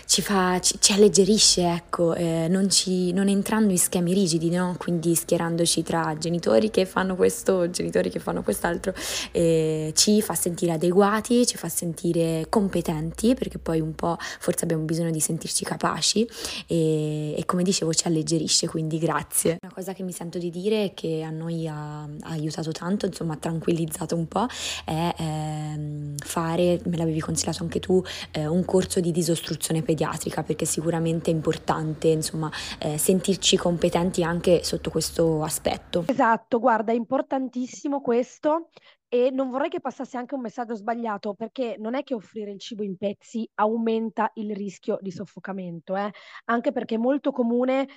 ci, 0.07 0.23
fa, 0.23 0.59
ci, 0.61 0.77
ci 0.81 0.93
alleggerisce, 0.93 1.67
ecco, 1.67 2.15
eh, 2.15 2.47
non, 2.49 2.71
ci, 2.71 3.13
non, 3.13 3.29
entrando 3.29 3.71
in 3.73 3.79
schemi 3.79 4.15
rigidi, 4.15 4.49
no? 4.51 4.75
quindi 4.79 5.15
schierandoci 5.15 5.83
tra 5.83 6.17
genitori 6.19 6.71
che 6.71 6.87
fanno 6.87 7.15
questo, 7.17 7.69
genitori 7.71 8.09
che 8.09 8.19
fanno 8.19 8.43
quest'altro, 8.43 8.95
eh, 9.33 9.93
ci 9.95 10.23
fa 10.23 10.35
sentire 10.35 10.73
adeguati, 10.73 11.47
ci 11.47 11.59
fa 11.59 11.69
sentire 11.69 12.47
competenti, 12.49 13.35
perché 13.35 13.59
poi 13.59 13.81
un 13.81 13.95
po' 13.95 14.17
forse 14.19 14.65
abbiamo 14.65 14.85
bisogno 14.85 15.11
di 15.11 15.21
sentirci 15.21 15.65
capaci 15.65 16.27
e, 16.67 17.35
e 17.37 17.45
come 17.45 17.63
dicevo 17.63 17.93
ci 17.93 18.07
alleggerisce, 18.07 18.67
quindi 18.67 18.99
grazie. 18.99 19.59
Una 19.61 19.73
cosa 19.73 19.93
che 19.93 20.03
mi 20.03 20.13
sento 20.13 20.39
di 20.39 20.51
dire 20.51 20.85
è 20.85 20.95
che 20.95 21.23
a 21.23 21.31
noi 21.31 21.69
ha, 21.69 22.03
ha 22.03 22.09
aiutato 22.23 22.73
tanto, 22.73 23.07
insomma, 23.07 23.37
tra 23.37 23.50
tranquillizzato 23.51 24.17
un 24.17 24.27
po' 24.27 24.47
è 24.85 25.15
ehm, 25.19 26.17
fare, 26.17 26.81
me 26.85 26.97
l'avevi 26.97 27.21
consigliato 27.21 27.63
anche 27.63 27.81
tu, 27.81 28.03
eh, 28.31 28.47
un 28.47 28.65
corso 28.65 29.01
di 29.01 29.11
disostruzione 29.11 29.83
pediatrica 29.83 30.43
perché 30.43 30.65
sicuramente 30.65 31.31
è 31.31 31.35
importante 31.35 32.09
insomma 32.09 32.51
eh, 32.79 32.97
sentirci 32.97 33.57
competenti 33.57 34.23
anche 34.23 34.63
sotto 34.63 34.91
questo 34.91 35.43
aspetto. 35.43 36.05
Esatto, 36.07 36.59
guarda, 36.59 36.93
è 36.93 36.95
importantissimo 36.95 38.01
questo 38.01 38.71
e 39.13 39.31
non 39.33 39.51
vorrei 39.51 39.69
che 39.69 39.81
passasse 39.81 40.17
anche 40.17 40.37
un 40.37 40.41
messaggio 40.41 40.77
sbagliato, 40.77 41.35
perché 41.35 41.75
non 41.81 41.97
è 41.97 42.05
che 42.05 42.15
offrire 42.15 42.53
il 42.53 42.61
cibo 42.61 42.85
in 42.85 42.97
pezzi 42.97 43.49
aumenta 43.55 44.31
il 44.35 44.55
rischio 44.55 44.99
di 45.01 45.11
soffocamento, 45.11 45.97
eh? 45.97 46.13
anche 46.45 46.71
perché 46.71 46.95
è 46.95 46.99
molto 46.99 47.33
comune 47.33 47.89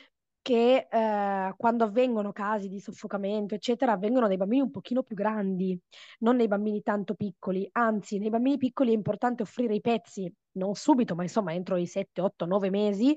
che 0.44 0.88
eh, 0.92 1.54
quando 1.58 1.86
avvengono 1.86 2.34
casi 2.34 2.68
di 2.68 2.80
soffocamento, 2.80 3.56
eccetera, 3.56 3.94
avvengono 3.94 4.28
nei 4.28 4.38
bambini 4.38 4.62
un 4.62 4.72
pochino 4.72 5.02
più 5.02 5.16
grandi, 5.16 5.80
non 6.20 6.36
nei 6.36 6.50
bambini 6.50 6.84
tanto 6.84 7.16
piccoli. 7.16 7.68
Anzi, 7.72 8.20
nei 8.20 8.30
bambini 8.30 8.58
piccoli 8.58 8.92
è 8.92 8.94
importante 8.94 9.42
offrire 9.42 9.74
i 9.74 9.82
pezzi, 9.82 10.32
non 10.58 10.76
subito, 10.76 11.16
ma 11.16 11.24
insomma 11.24 11.54
entro 11.54 11.78
i 11.78 11.88
7, 11.88 12.22
8, 12.22 12.46
9 12.46 12.70
mesi, 12.70 13.16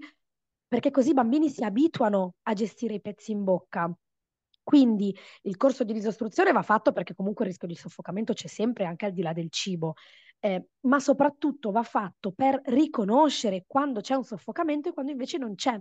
perché 0.69 0.91
così 0.93 1.11
i 1.11 1.15
bambini 1.15 1.51
si 1.51 1.65
abituano 1.65 2.37
a 2.45 2.53
gestire 2.55 2.95
i 2.95 3.01
pezzi 3.01 3.33
in 3.33 3.43
bocca. 3.43 3.93
Quindi 4.63 5.15
il 5.43 5.57
corso 5.57 5.85
di 5.85 5.93
disostruzione 5.93 6.53
va 6.53 6.63
fatto 6.63 6.93
perché 6.93 7.15
comunque 7.15 7.45
il 7.45 7.51
rischio 7.51 7.69
di 7.69 7.77
soffocamento 7.77 8.33
c'è 8.35 8.49
sempre 8.49 8.85
anche 8.85 9.07
al 9.07 9.13
di 9.13 9.23
là 9.23 9.33
del 9.33 9.51
cibo, 9.51 9.95
eh, 10.39 10.69
ma 10.83 11.01
soprattutto 11.01 11.73
va 11.73 11.83
fatto 11.83 12.31
per 12.33 12.61
riconoscere 12.67 13.65
quando 13.67 14.01
c'è 14.01 14.15
un 14.15 14.25
soffocamento 14.25 14.89
e 14.89 14.93
quando 14.93 15.11
invece 15.13 15.39
non 15.39 15.55
c'è 15.57 15.77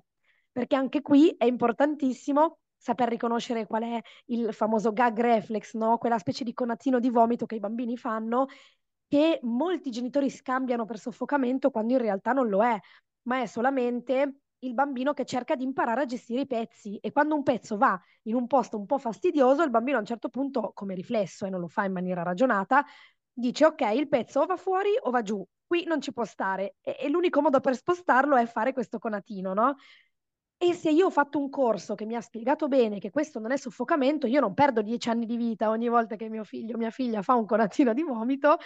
perché 0.55 0.77
anche 0.77 1.01
qui 1.01 1.35
è 1.37 1.43
importantissimo 1.43 2.59
saper 2.77 3.09
riconoscere 3.09 3.67
qual 3.67 3.83
è 3.83 4.01
il 4.27 4.53
famoso 4.53 4.93
gag 4.93 5.19
reflex, 5.19 5.73
no? 5.73 5.97
quella 5.97 6.17
specie 6.17 6.45
di 6.45 6.53
conazzino 6.53 7.01
di 7.01 7.09
vomito 7.09 7.45
che 7.45 7.55
i 7.55 7.59
bambini 7.59 7.97
fanno, 7.97 8.45
che 9.05 9.39
molti 9.41 9.91
genitori 9.91 10.29
scambiano 10.29 10.85
per 10.85 10.97
soffocamento 10.97 11.71
quando 11.71 11.91
in 11.91 11.99
realtà 11.99 12.31
non 12.31 12.47
lo 12.47 12.63
è, 12.63 12.79
ma 13.23 13.41
è 13.41 13.47
solamente 13.47 14.43
il 14.59 14.73
bambino 14.73 15.11
che 15.11 15.25
cerca 15.25 15.57
di 15.57 15.65
imparare 15.65 16.03
a 16.03 16.05
gestire 16.05 16.41
i 16.41 16.47
pezzi 16.47 16.95
e 17.01 17.11
quando 17.11 17.35
un 17.35 17.43
pezzo 17.43 17.75
va 17.75 17.99
in 18.23 18.35
un 18.35 18.47
posto 18.47 18.77
un 18.77 18.85
po' 18.85 18.97
fastidioso, 18.97 19.61
il 19.61 19.71
bambino 19.71 19.97
a 19.97 19.99
un 19.99 20.05
certo 20.05 20.29
punto, 20.29 20.71
come 20.73 20.95
riflesso 20.95 21.45
e 21.45 21.49
non 21.49 21.59
lo 21.59 21.67
fa 21.67 21.83
in 21.83 21.91
maniera 21.91 22.23
ragionata, 22.23 22.85
dice 23.33 23.65
ok, 23.65 23.81
il 23.93 24.07
pezzo 24.07 24.39
o 24.39 24.45
va 24.45 24.55
fuori 24.55 24.91
o 25.01 25.09
va 25.09 25.21
giù, 25.21 25.45
qui 25.67 25.83
non 25.83 25.99
ci 25.99 26.13
può 26.13 26.23
stare 26.23 26.75
e, 26.79 26.95
e 26.97 27.09
l'unico 27.09 27.41
modo 27.41 27.59
per 27.59 27.75
spostarlo 27.75 28.37
è 28.37 28.45
fare 28.45 28.71
questo 28.71 28.99
conatino, 28.99 29.53
no? 29.53 29.75
E 30.57 30.73
se 30.73 30.89
io 30.89 31.07
ho 31.07 31.09
fatto 31.09 31.37
un 31.37 31.49
corso 31.49 31.95
che 31.95 32.05
mi 32.05 32.15
ha 32.15 32.21
spiegato 32.21 32.67
bene 32.67 32.99
che 32.99 33.11
questo 33.11 33.39
non 33.39 33.51
è 33.51 33.57
soffocamento, 33.57 34.25
io 34.25 34.39
non 34.39 34.53
perdo 34.53 34.81
dieci 34.81 35.09
anni 35.09 35.25
di 35.25 35.35
vita 35.35 35.69
ogni 35.69 35.89
volta 35.89 36.15
che 36.15 36.29
mio 36.29 36.43
figlio 36.43 36.75
o 36.75 36.77
mia 36.77 36.91
figlia 36.91 37.21
fa 37.21 37.35
un 37.35 37.45
conattino 37.45 37.93
di 37.93 38.03
vomito, 38.03 38.57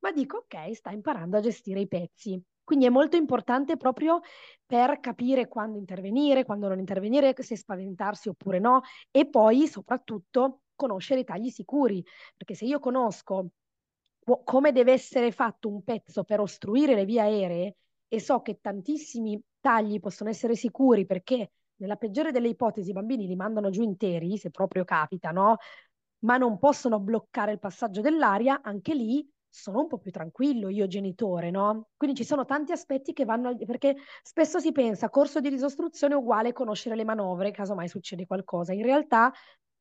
ma 0.00 0.10
dico 0.12 0.38
ok, 0.38 0.74
sta 0.74 0.90
imparando 0.90 1.36
a 1.36 1.40
gestire 1.40 1.80
i 1.80 1.88
pezzi. 1.88 2.40
Quindi 2.64 2.84
è 2.86 2.90
molto 2.90 3.16
importante 3.16 3.76
proprio 3.76 4.20
per 4.66 5.00
capire 5.00 5.48
quando 5.48 5.78
intervenire, 5.78 6.44
quando 6.44 6.68
non 6.68 6.78
intervenire, 6.78 7.34
se 7.38 7.56
spaventarsi 7.56 8.28
oppure 8.28 8.58
no, 8.58 8.82
e 9.10 9.28
poi 9.28 9.66
soprattutto 9.66 10.62
conoscere 10.74 11.20
i 11.20 11.24
tagli 11.24 11.48
sicuri, 11.48 12.04
perché 12.36 12.54
se 12.54 12.66
io 12.66 12.78
conosco 12.78 13.48
come 14.44 14.72
deve 14.72 14.92
essere 14.92 15.32
fatto 15.32 15.68
un 15.68 15.82
pezzo 15.82 16.24
per 16.24 16.40
ostruire 16.40 16.94
le 16.94 17.06
vie 17.06 17.20
aeree 17.20 17.76
e 18.08 18.20
so 18.20 18.42
che 18.42 18.58
tantissimi 18.60 19.40
tagli 19.68 20.00
possono 20.00 20.30
essere 20.30 20.54
sicuri 20.54 21.04
perché 21.04 21.50
nella 21.76 21.96
peggiore 21.96 22.32
delle 22.32 22.48
ipotesi 22.48 22.88
i 22.88 22.92
bambini 22.94 23.26
li 23.26 23.36
mandano 23.36 23.68
giù 23.68 23.82
interi, 23.82 24.38
se 24.38 24.50
proprio 24.50 24.84
capita, 24.84 25.30
no? 25.30 25.56
Ma 26.20 26.38
non 26.38 26.58
possono 26.58 26.98
bloccare 26.98 27.52
il 27.52 27.58
passaggio 27.58 28.00
dell'aria, 28.00 28.62
anche 28.62 28.94
lì 28.94 29.28
sono 29.46 29.80
un 29.80 29.86
po' 29.86 29.98
più 29.98 30.10
tranquillo 30.10 30.70
io 30.70 30.86
genitore, 30.86 31.50
no? 31.50 31.88
Quindi 31.98 32.16
ci 32.16 32.24
sono 32.24 32.46
tanti 32.46 32.72
aspetti 32.72 33.12
che 33.12 33.26
vanno, 33.26 33.54
perché 33.66 33.96
spesso 34.22 34.58
si 34.58 34.72
pensa 34.72 35.10
corso 35.10 35.38
di 35.40 35.50
risostruzione 35.50 36.14
uguale 36.14 36.54
conoscere 36.54 36.96
le 36.96 37.04
manovre, 37.04 37.50
caso 37.50 37.74
mai 37.74 37.88
succede 37.88 38.26
qualcosa. 38.26 38.72
In 38.72 38.82
realtà 38.82 39.30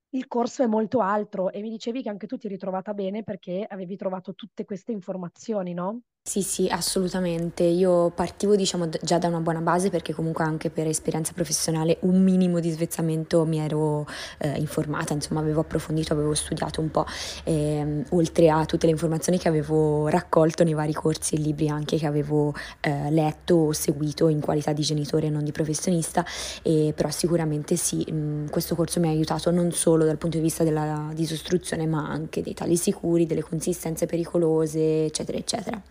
il 0.10 0.27
corso 0.27 0.63
è 0.63 0.67
molto 0.67 1.00
altro 1.00 1.50
e 1.50 1.62
mi 1.62 1.70
dicevi 1.70 2.01
che 2.03 2.10
anche 2.10 2.27
tu 2.27 2.36
ti 2.38 2.48
eri 2.48 2.58
trovata 2.58 2.94
bene 2.94 3.24
perché 3.24 3.65
avevi 3.67 3.96
trovato 3.96 4.36
tutte 4.36 4.65
queste 4.65 4.91
informazioni, 4.91 5.74
no? 5.74 6.01
Sì, 6.27 6.41
sì, 6.41 6.67
assolutamente. 6.67 7.63
Io 7.63 8.10
partivo, 8.10 8.57
diciamo, 8.57 8.89
già 9.01 9.17
da 9.17 9.29
una 9.29 9.39
buona 9.39 9.62
base 9.62 9.89
perché 9.89 10.12
comunque 10.13 10.43
anche 10.43 10.69
per 10.69 10.86
esperienza 10.86 11.31
professionale 11.31 12.00
un 12.01 12.22
minimo 12.22 12.60
di 12.60 12.69
svezzamento 12.69 13.46
mi 13.46 13.60
ero 13.60 14.05
eh, 14.39 14.50
informata, 14.57 15.13
insomma, 15.13 15.39
avevo 15.39 15.62
approfondito, 15.62 16.12
avevo 16.12 16.34
studiato 16.34 16.81
un 16.81 16.91
po', 16.91 17.05
eh, 17.46 18.03
oltre 18.10 18.50
a 18.50 18.65
tutte 18.65 18.88
le 18.88 18.91
informazioni 18.91 19.38
che 19.39 19.48
avevo 19.48 20.10
raccolto 20.10 20.65
nei 20.65 20.74
vari 20.74 20.91
corsi 20.91 21.36
e 21.36 21.38
libri 21.38 21.69
anche 21.69 21.96
che 21.96 22.05
avevo 22.05 22.53
eh, 22.81 23.10
letto 23.10 23.55
o 23.55 23.72
seguito 23.72 24.27
in 24.27 24.41
qualità 24.41 24.74
di 24.74 24.81
genitore 24.81 25.27
e 25.27 25.29
non 25.29 25.46
di 25.46 25.53
professionista, 25.53 26.25
e, 26.62 26.91
però 26.93 27.10
sicuramente 27.10 27.77
sì, 27.77 28.03
mh, 28.12 28.50
questo 28.50 28.75
corso 28.75 29.00
mi 29.00 29.07
ha 29.07 29.12
aiutato 29.12 29.50
non 29.50 29.72
solo 29.72 30.03
dal 30.03 30.17
punto 30.17 30.36
di 30.36 30.43
vista 30.43 30.65
della 30.65 31.10
disostruzione, 31.13 31.86
ma 31.88 32.05
anche 32.05 32.41
dei 32.41 32.53
tagli 32.53 32.75
sicuri, 32.75 33.25
delle 33.25 33.43
consistenze 33.43 34.05
pericolose, 34.05 35.05
eccetera, 35.05 35.38
eccetera. 35.38 35.81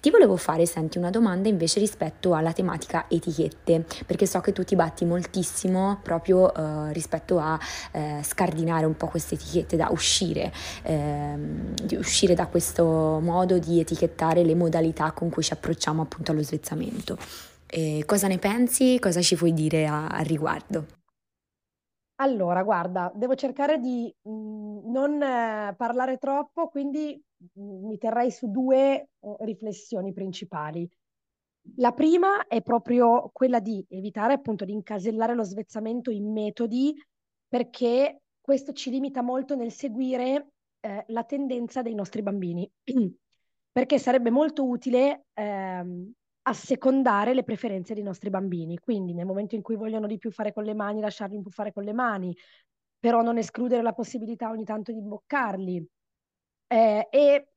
Ti 0.00 0.10
volevo 0.10 0.36
fare, 0.36 0.66
senti, 0.66 0.98
una 0.98 1.10
domanda 1.10 1.48
invece 1.48 1.80
rispetto 1.80 2.34
alla 2.34 2.52
tematica 2.52 3.06
etichette, 3.08 3.84
perché 4.06 4.26
so 4.26 4.40
che 4.40 4.52
tu 4.52 4.64
ti 4.64 4.76
batti 4.76 5.04
moltissimo 5.04 5.98
proprio 6.02 6.52
eh, 6.54 6.92
rispetto 6.92 7.38
a 7.38 7.58
eh, 7.92 8.20
scardinare 8.22 8.86
un 8.86 8.96
po' 8.96 9.06
queste 9.06 9.34
etichette, 9.34 9.76
da 9.76 9.88
uscire, 9.90 10.52
ehm, 10.82 11.74
uscire 11.92 12.34
da 12.34 12.46
questo 12.46 12.84
modo 13.20 13.58
di 13.58 13.80
etichettare 13.80 14.42
le 14.44 14.54
modalità 14.54 15.12
con 15.12 15.30
cui 15.30 15.42
ci 15.42 15.52
approcciamo 15.52 16.02
appunto 16.02 16.32
allo 16.32 16.42
svezzamento. 16.42 17.16
E 17.66 18.04
cosa 18.06 18.28
ne 18.28 18.38
pensi? 18.38 18.98
Cosa 19.00 19.20
ci 19.20 19.36
puoi 19.36 19.52
dire 19.52 19.86
a, 19.86 20.06
a 20.06 20.20
riguardo? 20.20 20.86
Allora, 22.18 22.62
guarda, 22.62 23.12
devo 23.14 23.34
cercare 23.34 23.78
di 23.78 24.14
mh, 24.22 24.30
mm, 24.30 24.90
non 24.90 25.22
eh, 25.22 25.74
parlare 25.76 26.16
troppo, 26.16 26.68
quindi 26.68 27.22
mi 27.54 27.98
terrei 27.98 28.30
su 28.30 28.50
due 28.50 28.92
eh, 28.94 29.08
riflessioni 29.40 30.12
principali. 30.12 30.88
La 31.76 31.92
prima 31.92 32.46
è 32.46 32.62
proprio 32.62 33.30
quella 33.32 33.58
di 33.58 33.84
evitare 33.88 34.34
appunto 34.34 34.64
di 34.64 34.72
incasellare 34.72 35.34
lo 35.34 35.42
svezzamento 35.42 36.10
in 36.10 36.30
metodi, 36.32 36.94
perché 37.48 38.20
questo 38.40 38.72
ci 38.72 38.90
limita 38.90 39.22
molto 39.22 39.56
nel 39.56 39.72
seguire 39.72 40.52
eh, 40.80 41.04
la 41.08 41.24
tendenza 41.24 41.82
dei 41.82 41.94
nostri 41.94 42.22
bambini, 42.22 42.70
perché 43.72 43.98
sarebbe 43.98 44.30
molto 44.30 44.66
utile 44.66 45.26
ehm, 45.34 46.12
assecondare 46.42 47.34
le 47.34 47.42
preferenze 47.42 47.94
dei 47.94 48.04
nostri 48.04 48.30
bambini. 48.30 48.78
Quindi 48.78 49.12
nel 49.12 49.26
momento 49.26 49.56
in 49.56 49.62
cui 49.62 49.76
vogliono 49.76 50.06
di 50.06 50.18
più 50.18 50.30
fare 50.30 50.52
con 50.52 50.64
le 50.64 50.74
mani, 50.74 51.00
lasciarli 51.00 51.36
un 51.36 51.42
po' 51.42 51.50
fare 51.50 51.72
con 51.72 51.82
le 51.82 51.92
mani, 51.92 52.36
però 52.98 53.22
non 53.22 53.38
escludere 53.38 53.82
la 53.82 53.92
possibilità 53.92 54.50
ogni 54.50 54.64
tanto 54.64 54.92
di 54.92 54.98
imboccarli. 54.98 55.86
Eh, 56.68 57.08
e 57.10 57.48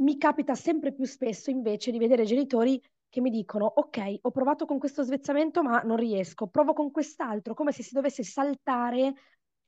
mi 0.00 0.16
capita 0.16 0.54
sempre 0.54 0.92
più 0.92 1.04
spesso 1.04 1.50
invece 1.50 1.90
di 1.90 1.98
vedere 1.98 2.24
genitori 2.24 2.80
che 3.08 3.20
mi 3.20 3.30
dicono 3.30 3.66
ok, 3.66 4.18
ho 4.22 4.30
provato 4.30 4.66
con 4.66 4.78
questo 4.78 5.02
svezzamento 5.02 5.62
ma 5.62 5.80
non 5.82 5.96
riesco, 5.96 6.46
provo 6.46 6.72
con 6.72 6.90
quest'altro, 6.90 7.54
come 7.54 7.72
se 7.72 7.82
si 7.82 7.92
dovesse 7.92 8.22
saltare 8.22 9.14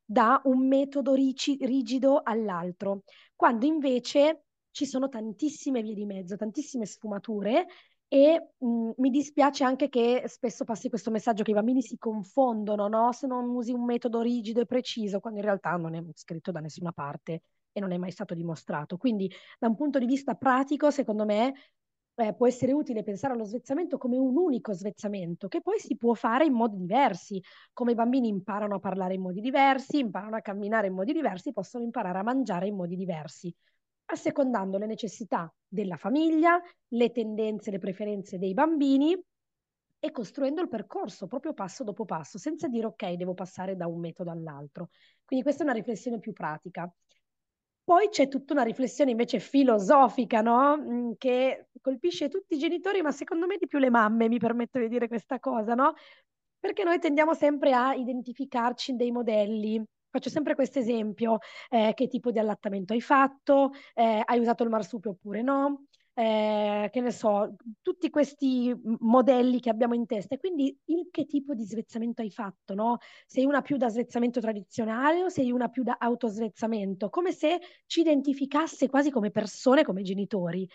da 0.04 0.40
un 0.44 0.66
metodo 0.68 1.14
rigido 1.14 2.20
all'altro, 2.22 3.02
quando 3.34 3.66
invece 3.66 4.44
ci 4.70 4.86
sono 4.86 5.08
tantissime 5.08 5.82
vie 5.82 5.94
di 5.94 6.06
mezzo, 6.06 6.36
tantissime 6.36 6.86
sfumature 6.86 7.66
e 8.08 8.52
mh, 8.58 8.66
mm, 8.66 8.90
mi 8.98 9.10
dispiace 9.10 9.64
anche 9.64 9.88
che 9.88 10.24
spesso 10.26 10.64
passi 10.64 10.88
questo 10.88 11.10
messaggio 11.10 11.42
che 11.42 11.50
i 11.50 11.54
bambini 11.54 11.82
si 11.82 11.98
confondono, 11.98 12.88
no? 12.88 13.12
Se 13.12 13.26
non 13.26 13.48
usi 13.50 13.72
un 13.72 13.84
metodo 13.84 14.20
rigido 14.20 14.60
e 14.60 14.66
preciso, 14.66 15.20
quando 15.20 15.40
in 15.40 15.46
realtà 15.46 15.70
non 15.76 15.94
è 15.94 16.02
scritto 16.14 16.52
da 16.52 16.60
nessuna 16.60 16.92
parte 16.92 17.42
e 17.72 17.80
non 17.80 17.92
è 17.92 17.96
mai 17.98 18.10
stato 18.10 18.34
dimostrato. 18.34 18.96
Quindi, 18.96 19.30
da 19.58 19.68
un 19.68 19.76
punto 19.76 19.98
di 19.98 20.06
vista 20.06 20.34
pratico, 20.34 20.90
secondo 20.90 21.24
me, 21.24 21.54
eh, 22.14 22.34
può 22.34 22.46
essere 22.46 22.72
utile 22.72 23.02
pensare 23.02 23.34
allo 23.34 23.44
svezzamento 23.44 23.96
come 23.98 24.18
un 24.18 24.36
unico 24.36 24.72
svezzamento, 24.72 25.48
che 25.48 25.60
poi 25.62 25.78
si 25.78 25.96
può 25.96 26.14
fare 26.14 26.44
in 26.44 26.52
modi 26.52 26.76
diversi. 26.76 27.42
Come 27.72 27.92
i 27.92 27.94
bambini 27.94 28.28
imparano 28.28 28.76
a 28.76 28.78
parlare 28.78 29.14
in 29.14 29.22
modi 29.22 29.40
diversi, 29.40 29.98
imparano 29.98 30.36
a 30.36 30.40
camminare 30.40 30.88
in 30.88 30.94
modi 30.94 31.12
diversi, 31.12 31.52
possono 31.52 31.84
imparare 31.84 32.18
a 32.18 32.22
mangiare 32.22 32.66
in 32.66 32.76
modi 32.76 32.96
diversi 32.96 33.54
assecondando 34.12 34.78
le 34.78 34.86
necessità 34.86 35.52
della 35.66 35.96
famiglia, 35.96 36.60
le 36.88 37.12
tendenze, 37.12 37.70
le 37.70 37.78
preferenze 37.78 38.38
dei 38.38 38.52
bambini 38.52 39.18
e 39.98 40.10
costruendo 40.10 40.60
il 40.60 40.68
percorso 40.68 41.26
proprio 41.26 41.54
passo 41.54 41.84
dopo 41.84 42.04
passo, 42.04 42.36
senza 42.36 42.68
dire 42.68 42.86
ok, 42.86 43.12
devo 43.12 43.34
passare 43.34 43.76
da 43.76 43.86
un 43.86 44.00
metodo 44.00 44.30
all'altro. 44.30 44.90
Quindi 45.24 45.44
questa 45.44 45.62
è 45.62 45.66
una 45.66 45.74
riflessione 45.74 46.18
più 46.18 46.32
pratica. 46.32 46.92
Poi 47.84 48.08
c'è 48.10 48.28
tutta 48.28 48.52
una 48.52 48.62
riflessione 48.62 49.10
invece 49.10 49.40
filosofica, 49.40 50.40
no? 50.40 50.76
Mm, 50.78 51.12
che 51.18 51.66
colpisce 51.80 52.28
tutti 52.28 52.54
i 52.54 52.58
genitori, 52.58 53.02
ma 53.02 53.10
secondo 53.10 53.46
me 53.46 53.56
di 53.58 53.66
più 53.66 53.78
le 53.78 53.90
mamme, 53.90 54.28
mi 54.28 54.38
permetto 54.38 54.78
di 54.78 54.88
dire 54.88 55.08
questa 55.08 55.38
cosa, 55.40 55.74
no? 55.74 55.94
Perché 56.58 56.84
noi 56.84 56.98
tendiamo 57.00 57.34
sempre 57.34 57.72
a 57.74 57.94
identificarci 57.94 58.92
in 58.92 58.96
dei 58.96 59.10
modelli 59.10 59.84
Faccio 60.12 60.28
sempre 60.28 60.54
questo 60.54 60.78
esempio, 60.78 61.38
eh, 61.70 61.92
che 61.94 62.06
tipo 62.06 62.30
di 62.30 62.38
allattamento 62.38 62.92
hai 62.92 63.00
fatto, 63.00 63.70
eh, 63.94 64.20
hai 64.22 64.38
usato 64.38 64.62
il 64.62 64.68
marsupio 64.68 65.12
oppure 65.12 65.40
no, 65.40 65.86
eh, 66.14 66.88
che 66.92 67.00
ne 67.00 67.10
so, 67.10 67.56
tutti 67.80 68.10
questi 68.10 68.74
modelli 69.00 69.60
che 69.60 69.70
abbiamo 69.70 69.94
in 69.94 70.06
testa 70.06 70.34
e 70.34 70.38
quindi 70.38 70.76
il 70.86 71.08
che 71.10 71.24
tipo 71.26 71.54
di 71.54 71.64
svezzamento 71.64 72.22
hai 72.22 72.30
fatto, 72.30 72.74
no? 72.74 72.98
Sei 73.26 73.44
una 73.46 73.62
più 73.62 73.76
da 73.76 73.88
svezzamento 73.88 74.40
tradizionale 74.40 75.24
o 75.24 75.28
sei 75.28 75.50
una 75.50 75.68
più 75.68 75.82
da 75.82 75.96
autosvezzamento? 75.98 77.08
Come 77.08 77.32
se 77.32 77.60
ci 77.86 78.00
identificasse 78.00 78.88
quasi 78.88 79.10
come 79.10 79.30
persone, 79.30 79.84
come 79.84 80.02
genitori. 80.02 80.68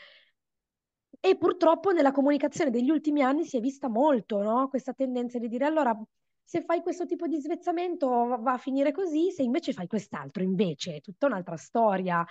E 1.19 1.35
purtroppo 1.37 1.91
nella 1.91 2.11
comunicazione 2.11 2.69
degli 2.69 2.89
ultimi 2.89 3.21
anni 3.21 3.43
si 3.45 3.57
è 3.57 3.59
vista 3.59 3.87
molto, 3.89 4.41
no? 4.41 4.67
Questa 4.69 4.93
tendenza 4.93 5.39
di 5.39 5.47
dire 5.47 5.65
allora 5.65 5.95
se 6.43 6.61
fai 6.61 6.81
questo 6.81 7.05
tipo 7.05 7.27
di 7.27 7.39
svezzamento 7.41 8.07
va 8.39 8.53
a 8.53 8.57
finire 8.57 8.91
così, 8.91 9.31
se 9.31 9.43
invece 9.43 9.73
fai 9.73 9.87
quest'altro, 9.87 10.43
invece 10.43 10.95
è 10.95 11.01
tutta 11.01 11.25
un'altra 11.25 11.57
storia. 11.57 12.25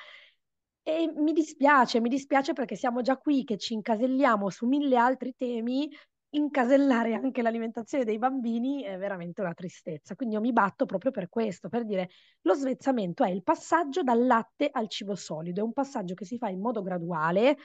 E 0.89 1.11
mi 1.17 1.33
dispiace, 1.33 2.01
mi 2.01 2.09
dispiace 2.09 2.53
perché 2.53 2.77
siamo 2.77 3.01
già 3.03 3.17
qui 3.17 3.43
che 3.43 3.57
ci 3.57 3.75
incaselliamo 3.75 4.49
su 4.51 4.67
mille 4.67 4.97
altri 4.97 5.35
temi, 5.37 5.91
incasellare 6.31 7.15
anche 7.15 7.43
l'alimentazione 7.43 8.05
dei 8.05 8.19
bambini 8.19 8.83
è 8.83 8.97
veramente 8.97 9.41
una 9.41 9.53
tristezza. 9.53 10.15
Quindi 10.15 10.37
io 10.37 10.41
mi 10.41 10.53
batto 10.53 10.87
proprio 10.87 11.11
per 11.11 11.29
questo, 11.29 11.69
per 11.69 11.85
dire 11.85 12.11
lo 12.43 12.55
svezzamento 12.55 13.25
è 13.25 13.31
il 13.31 13.43
passaggio 13.43 14.03
dal 14.05 14.25
latte 14.27 14.69
al 14.71 14.89
cibo 14.89 15.17
solido, 15.17 15.61
è 15.61 15.65
un 15.65 15.73
passaggio 15.73 16.15
che 16.15 16.25
si 16.25 16.39
fa 16.39 16.49
in 16.51 16.61
modo 16.61 16.83
graduale, 16.83 17.57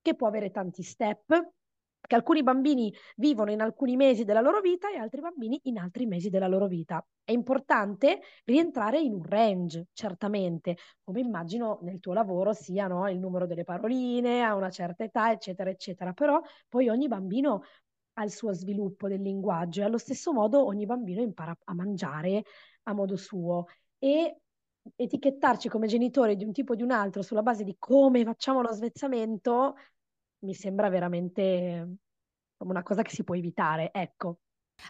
che 0.00 0.14
può 0.14 0.26
avere 0.26 0.50
tanti 0.50 0.82
step, 0.82 1.50
che 2.06 2.14
alcuni 2.14 2.42
bambini 2.42 2.92
vivono 3.16 3.50
in 3.50 3.60
alcuni 3.60 3.96
mesi 3.96 4.24
della 4.24 4.40
loro 4.40 4.60
vita 4.60 4.90
e 4.90 4.96
altri 4.96 5.20
bambini 5.20 5.60
in 5.64 5.78
altri 5.78 6.06
mesi 6.06 6.28
della 6.30 6.48
loro 6.48 6.66
vita. 6.66 7.04
È 7.22 7.32
importante 7.32 8.20
rientrare 8.44 9.00
in 9.00 9.12
un 9.14 9.22
range, 9.22 9.86
certamente, 9.92 10.76
come 11.04 11.20
immagino 11.20 11.78
nel 11.82 12.00
tuo 12.00 12.12
lavoro 12.12 12.52
sia 12.52 12.86
no, 12.86 13.08
il 13.08 13.18
numero 13.18 13.46
delle 13.46 13.64
paroline 13.64 14.42
a 14.42 14.54
una 14.54 14.70
certa 14.70 15.04
età, 15.04 15.30
eccetera, 15.30 15.70
eccetera. 15.70 16.12
Però 16.12 16.40
poi 16.68 16.88
ogni 16.88 17.06
bambino 17.06 17.62
ha 18.14 18.24
il 18.24 18.32
suo 18.32 18.52
sviluppo 18.52 19.08
del 19.08 19.22
linguaggio 19.22 19.80
e 19.82 19.84
allo 19.84 19.98
stesso 19.98 20.32
modo 20.32 20.64
ogni 20.64 20.86
bambino 20.86 21.22
impara 21.22 21.56
a 21.64 21.74
mangiare 21.74 22.44
a 22.84 22.92
modo 22.92 23.16
suo. 23.16 23.66
E 23.98 24.40
etichettarci 24.96 25.68
come 25.68 25.86
genitori 25.86 26.36
di 26.36 26.44
un 26.44 26.52
tipo 26.52 26.72
o 26.72 26.74
di 26.74 26.82
un 26.82 26.90
altro 26.90 27.22
sulla 27.22 27.42
base 27.42 27.64
di 27.64 27.76
come 27.78 28.24
facciamo 28.24 28.62
lo 28.62 28.72
svezzamento 28.72 29.74
mi 30.40 30.54
sembra 30.54 30.88
veramente 30.88 31.96
come 32.56 32.70
una 32.70 32.82
cosa 32.82 33.02
che 33.02 33.10
si 33.10 33.24
può 33.24 33.36
evitare, 33.36 33.90
ecco. 33.92 34.40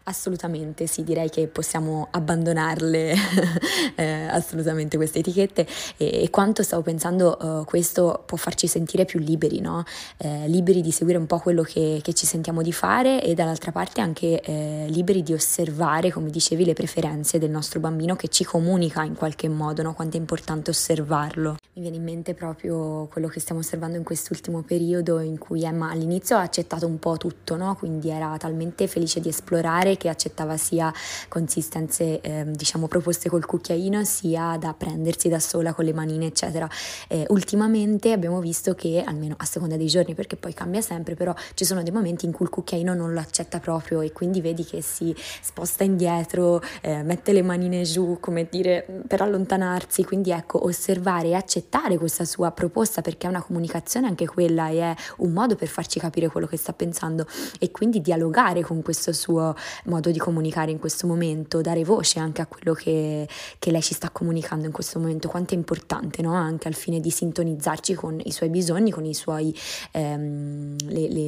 Assolutamente, 0.05 0.87
sì, 0.87 1.05
direi 1.05 1.29
che 1.29 1.47
possiamo 1.47 2.09
abbandonarle 2.11 3.15
eh, 3.97 4.27
assolutamente 4.29 4.97
queste 4.97 5.19
etichette 5.19 5.67
e, 5.99 6.23
e 6.23 6.31
quanto 6.31 6.63
stavo 6.63 6.83
pensando 6.83 7.37
uh, 7.39 7.65
questo 7.65 8.23
può 8.25 8.39
farci 8.39 8.67
sentire 8.67 9.05
più 9.05 9.21
liberi, 9.21 9.61
no? 9.61 9.85
eh, 10.17 10.49
liberi 10.49 10.81
di 10.81 10.91
seguire 10.91 11.19
un 11.19 11.27
po' 11.27 11.39
quello 11.39 11.63
che, 11.63 12.01
che, 12.03 12.15
ci 12.15 12.25
sentiamo 12.25 12.63
di 12.63 12.73
fare 12.73 13.23
e 13.23 13.35
dall'altra 13.35 13.73
parte 13.73 14.01
anche 14.01 14.41
eh, 14.41 14.87
liberi 14.89 15.23
di 15.23 15.35
osservare, 15.35 16.11
come 16.11 16.31
dicevi, 16.31 16.65
le 16.65 16.73
preferenze 16.73 17.39
del 17.39 17.51
nostro 17.51 17.79
bambino 17.79 18.17
che 18.17 18.29
ci 18.29 18.43
comunica 18.43 19.05
in 19.05 19.15
qualche 19.15 19.49
modo, 19.49 19.83
no? 19.83 19.93
quanto 19.93 20.17
è 20.17 20.21
importante 20.21 20.71
osservarlo. 20.71 21.57
Mi 21.75 21.83
viene 21.83 21.97
in 21.97 22.03
mente 22.03 22.35
proprio 22.35 23.07
quello 23.13 23.29
che 23.29 23.39
stiamo 23.39 23.61
osservando 23.61 23.97
in 23.97 24.03
quest'ultimo 24.03 24.63
periodo 24.63 25.21
in 25.21 25.39
cui 25.39 25.63
Emma 25.63 25.91
all'inizio 25.91 26.37
ha 26.37 26.41
accettato 26.41 26.87
un 26.87 26.99
po' 26.99 27.17
tutto, 27.17 27.57
no? 27.57 27.77
quindi 27.77 28.09
era 28.09 28.35
talmente 28.39 28.87
felice 28.87 29.21
di 29.21 29.29
esplorare 29.29 29.80
mangiare 29.81 29.97
che 29.97 30.09
accettava 30.09 30.57
sia 30.57 30.93
consistenze 31.29 32.21
eh, 32.21 32.45
diciamo 32.47 32.87
proposte 32.87 33.29
col 33.29 33.47
cucchiaino 33.47 34.05
sia 34.05 34.57
da 34.59 34.75
prendersi 34.75 35.29
da 35.29 35.39
sola 35.39 35.73
con 35.73 35.85
le 35.85 35.93
manine 35.93 36.27
eccetera. 36.27 36.69
Eh, 37.09 37.25
ultimamente 37.29 38.13
abbiamo 38.13 38.41
visto 38.41 38.75
che 38.75 39.03
almeno 39.05 39.35
a 39.39 39.45
seconda 39.45 39.77
dei 39.77 39.87
giorni 39.87 40.15
perché 40.15 40.37
poi 40.37 40.53
cambia 40.53 40.81
sempre 40.81 41.15
però 41.15 41.35
ci 41.55 41.65
sono 41.65 41.83
dei 41.83 41.93
momenti 41.93 42.27
in 42.27 42.33
cui 42.33 42.47
il 42.47 42.51
cucchiaino 42.51 42.95
non 42.95 43.13
lo 43.13 43.21
accetta 43.21 43.59
proprio 43.59 44.01
e 44.01 44.13
quindi 44.13 44.41
vedi 44.41 44.65
che 44.65 44.83
si 44.83 45.15
sposta 45.41 45.85
indietro, 45.85 46.63
eh, 46.83 47.03
mette 47.03 47.33
le 47.33 47.43
manine 47.43 47.83
giù 47.83 48.19
come 48.21 48.47
dire 48.51 48.85
per 49.07 49.23
allontanarsi 49.23 50.05
quindi 50.05 50.31
ecco 50.31 50.65
osservare 50.65 51.29
e 51.29 51.35
accettare 51.35 51.97
questa 51.97 52.25
sua 52.25 52.51
proposta 52.51 53.01
perché 53.01 53.27
è 53.27 53.31
una 53.31 53.43
comunicazione 53.43 54.07
anche 54.07 54.27
quella 54.27 54.69
e 54.69 54.81
è 54.81 54.95
un 55.19 55.33
modo 55.33 55.55
per 55.57 55.69
farci 55.69 55.99
capire 55.99 56.29
quello 56.29 56.47
che 56.47 56.57
sta 56.57 56.73
pensando 56.73 57.27
e 57.59 57.71
quindi 57.71 58.01
dialogare 58.01 58.63
con 58.63 58.83
questo 58.83 59.13
suo 59.13 59.55
modo 59.85 60.11
di 60.11 60.19
comunicare 60.19 60.71
in 60.71 60.79
questo 60.79 61.07
momento, 61.07 61.61
dare 61.61 61.85
voce 61.85 62.19
anche 62.19 62.41
a 62.41 62.47
quello 62.47 62.73
che, 62.75 63.29
che 63.59 63.71
lei 63.71 63.83
ci 63.83 63.95
sta 63.95 64.11
comunicando 64.11 64.67
in 64.67 64.73
questo 64.73 64.99
momento, 64.99 65.29
quanto 65.29 65.55
è 65.55 65.57
importante 65.57 66.23
no? 66.23 66.35
anche 66.35 66.69
al 66.69 66.75
fine 66.75 67.01
di 67.01 67.11
sintonizzarci 67.11 67.95
con 67.95 68.21
i 68.23 68.33
suoi 68.33 68.49
bisogni, 68.49 68.91
con 68.91 69.05
i 69.05 69.15
suoi, 69.15 69.55
ehm, 69.93 70.77
le, 70.89 71.09
le, 71.09 71.21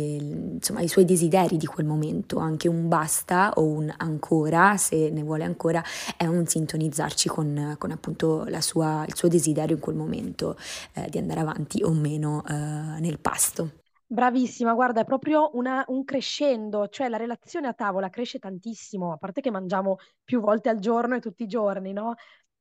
insomma, 0.54 0.80
i 0.80 0.88
suoi 0.88 1.04
desideri 1.04 1.56
di 1.56 1.66
quel 1.66 1.86
momento, 1.86 2.38
anche 2.38 2.68
un 2.68 2.88
basta 2.88 3.52
o 3.54 3.64
un 3.64 3.92
ancora, 3.96 4.76
se 4.76 5.10
ne 5.10 5.22
vuole 5.22 5.44
ancora, 5.44 5.82
è 6.16 6.26
un 6.26 6.46
sintonizzarci 6.46 7.28
con, 7.28 7.76
con 7.78 7.90
appunto 7.90 8.46
sua, 8.60 9.04
il 9.06 9.14
suo 9.14 9.28
desiderio 9.28 9.76
in 9.76 9.80
quel 9.80 9.96
momento 9.96 10.56
eh, 10.94 11.08
di 11.10 11.18
andare 11.18 11.40
avanti 11.40 11.82
o 11.82 11.90
meno 11.90 12.42
eh, 12.48 12.52
nel 12.52 13.18
pasto. 13.18 13.81
Bravissima, 14.12 14.74
guarda, 14.74 15.00
è 15.00 15.04
proprio 15.06 15.48
una, 15.54 15.82
un 15.88 16.04
crescendo, 16.04 16.88
cioè 16.88 17.08
la 17.08 17.16
relazione 17.16 17.66
a 17.66 17.72
tavola 17.72 18.10
cresce 18.10 18.38
tantissimo, 18.38 19.10
a 19.12 19.16
parte 19.16 19.40
che 19.40 19.50
mangiamo 19.50 19.96
più 20.22 20.40
volte 20.40 20.68
al 20.68 20.80
giorno 20.80 21.14
e 21.14 21.20
tutti 21.20 21.44
i 21.44 21.46
giorni, 21.46 21.94
no? 21.94 22.16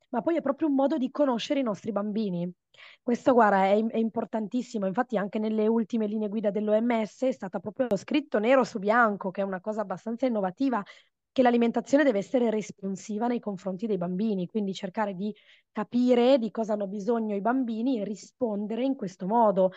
Ma 0.08 0.22
poi 0.22 0.36
è 0.36 0.40
proprio 0.40 0.68
un 0.68 0.74
modo 0.74 0.96
di 0.96 1.10
conoscere 1.10 1.60
i 1.60 1.62
nostri 1.62 1.92
bambini. 1.92 2.50
Questo, 3.02 3.34
guarda, 3.34 3.64
è, 3.66 3.84
è 3.84 3.98
importantissimo. 3.98 4.86
Infatti, 4.86 5.18
anche 5.18 5.38
nelle 5.38 5.66
ultime 5.66 6.06
linee 6.06 6.28
guida 6.28 6.50
dell'OMS 6.50 7.24
è 7.24 7.32
stato 7.32 7.60
proprio 7.60 7.94
scritto 7.98 8.38
nero 8.38 8.64
su 8.64 8.78
bianco, 8.78 9.30
che 9.30 9.42
è 9.42 9.44
una 9.44 9.60
cosa 9.60 9.82
abbastanza 9.82 10.24
innovativa, 10.24 10.82
che 11.30 11.42
l'alimentazione 11.42 12.02
deve 12.02 12.18
essere 12.18 12.48
responsiva 12.48 13.26
nei 13.26 13.40
confronti 13.40 13.86
dei 13.86 13.98
bambini, 13.98 14.46
quindi 14.46 14.72
cercare 14.72 15.14
di 15.14 15.34
capire 15.70 16.38
di 16.38 16.50
cosa 16.50 16.72
hanno 16.72 16.86
bisogno 16.86 17.34
i 17.34 17.42
bambini 17.42 18.00
e 18.00 18.04
rispondere 18.04 18.84
in 18.84 18.96
questo 18.96 19.26
modo. 19.26 19.72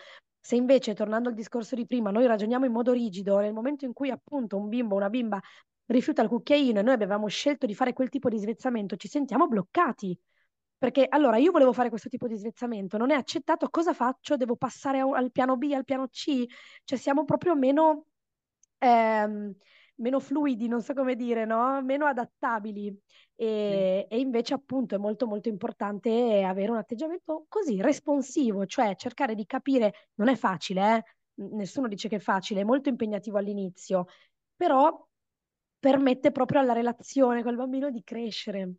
Se 0.46 0.54
invece, 0.54 0.94
tornando 0.94 1.28
al 1.28 1.34
discorso 1.34 1.74
di 1.74 1.86
prima, 1.88 2.12
noi 2.12 2.24
ragioniamo 2.24 2.66
in 2.66 2.70
modo 2.70 2.92
rigido, 2.92 3.40
nel 3.40 3.52
momento 3.52 3.84
in 3.84 3.92
cui 3.92 4.10
appunto 4.10 4.56
un 4.56 4.68
bimbo 4.68 4.94
o 4.94 4.98
una 4.98 5.10
bimba 5.10 5.40
rifiuta 5.86 6.22
il 6.22 6.28
cucchiaino 6.28 6.78
e 6.78 6.82
noi 6.84 6.94
avevamo 6.94 7.26
scelto 7.26 7.66
di 7.66 7.74
fare 7.74 7.92
quel 7.92 8.08
tipo 8.10 8.28
di 8.28 8.38
svezzamento, 8.38 8.94
ci 8.94 9.08
sentiamo 9.08 9.48
bloccati. 9.48 10.16
Perché 10.78 11.04
allora 11.08 11.38
io 11.38 11.50
volevo 11.50 11.72
fare 11.72 11.88
questo 11.88 12.08
tipo 12.08 12.28
di 12.28 12.36
svezzamento, 12.36 12.96
non 12.96 13.10
è 13.10 13.16
accettato, 13.16 13.68
cosa 13.70 13.92
faccio? 13.92 14.36
Devo 14.36 14.54
passare 14.54 15.00
al 15.00 15.32
piano 15.32 15.56
B, 15.56 15.72
al 15.72 15.82
piano 15.82 16.06
C? 16.06 16.44
Cioè 16.84 16.96
siamo 16.96 17.24
proprio 17.24 17.56
meno, 17.56 18.04
ehm, 18.78 19.52
meno 19.96 20.20
fluidi, 20.20 20.68
non 20.68 20.82
so 20.82 20.94
come 20.94 21.14
dire, 21.16 21.44
no? 21.44 21.80
Meno 21.82 22.06
adattabili. 22.06 22.96
E, 23.34 24.06
e, 24.08 24.18
invece 24.18 24.54
appunto 24.54 24.94
è 24.94 24.98
molto 24.98 25.26
molto 25.26 25.48
importante 25.48 26.42
avere 26.42 26.70
un 26.70 26.78
atteggiamento 26.78 27.44
così 27.48 27.80
responsivo, 27.80 28.66
cioè 28.66 28.94
cercare 28.96 29.34
di 29.34 29.44
capire, 29.46 30.10
non 30.14 30.28
è 30.28 30.36
facile, 30.36 30.96
eh? 30.96 31.02
nessuno 31.56 31.88
dice 31.88 32.08
che 32.08 32.16
è 32.16 32.18
facile, 32.18 32.60
è 32.60 32.64
molto 32.64 32.88
impegnativo 32.88 33.38
all'inizio, 33.38 34.06
però 34.54 35.06
permette 35.78 36.32
proprio 36.32 36.60
alla 36.60 36.72
relazione 36.72 37.42
col 37.42 37.56
bambino 37.56 37.90
di 37.90 38.02
crescere. 38.02 38.74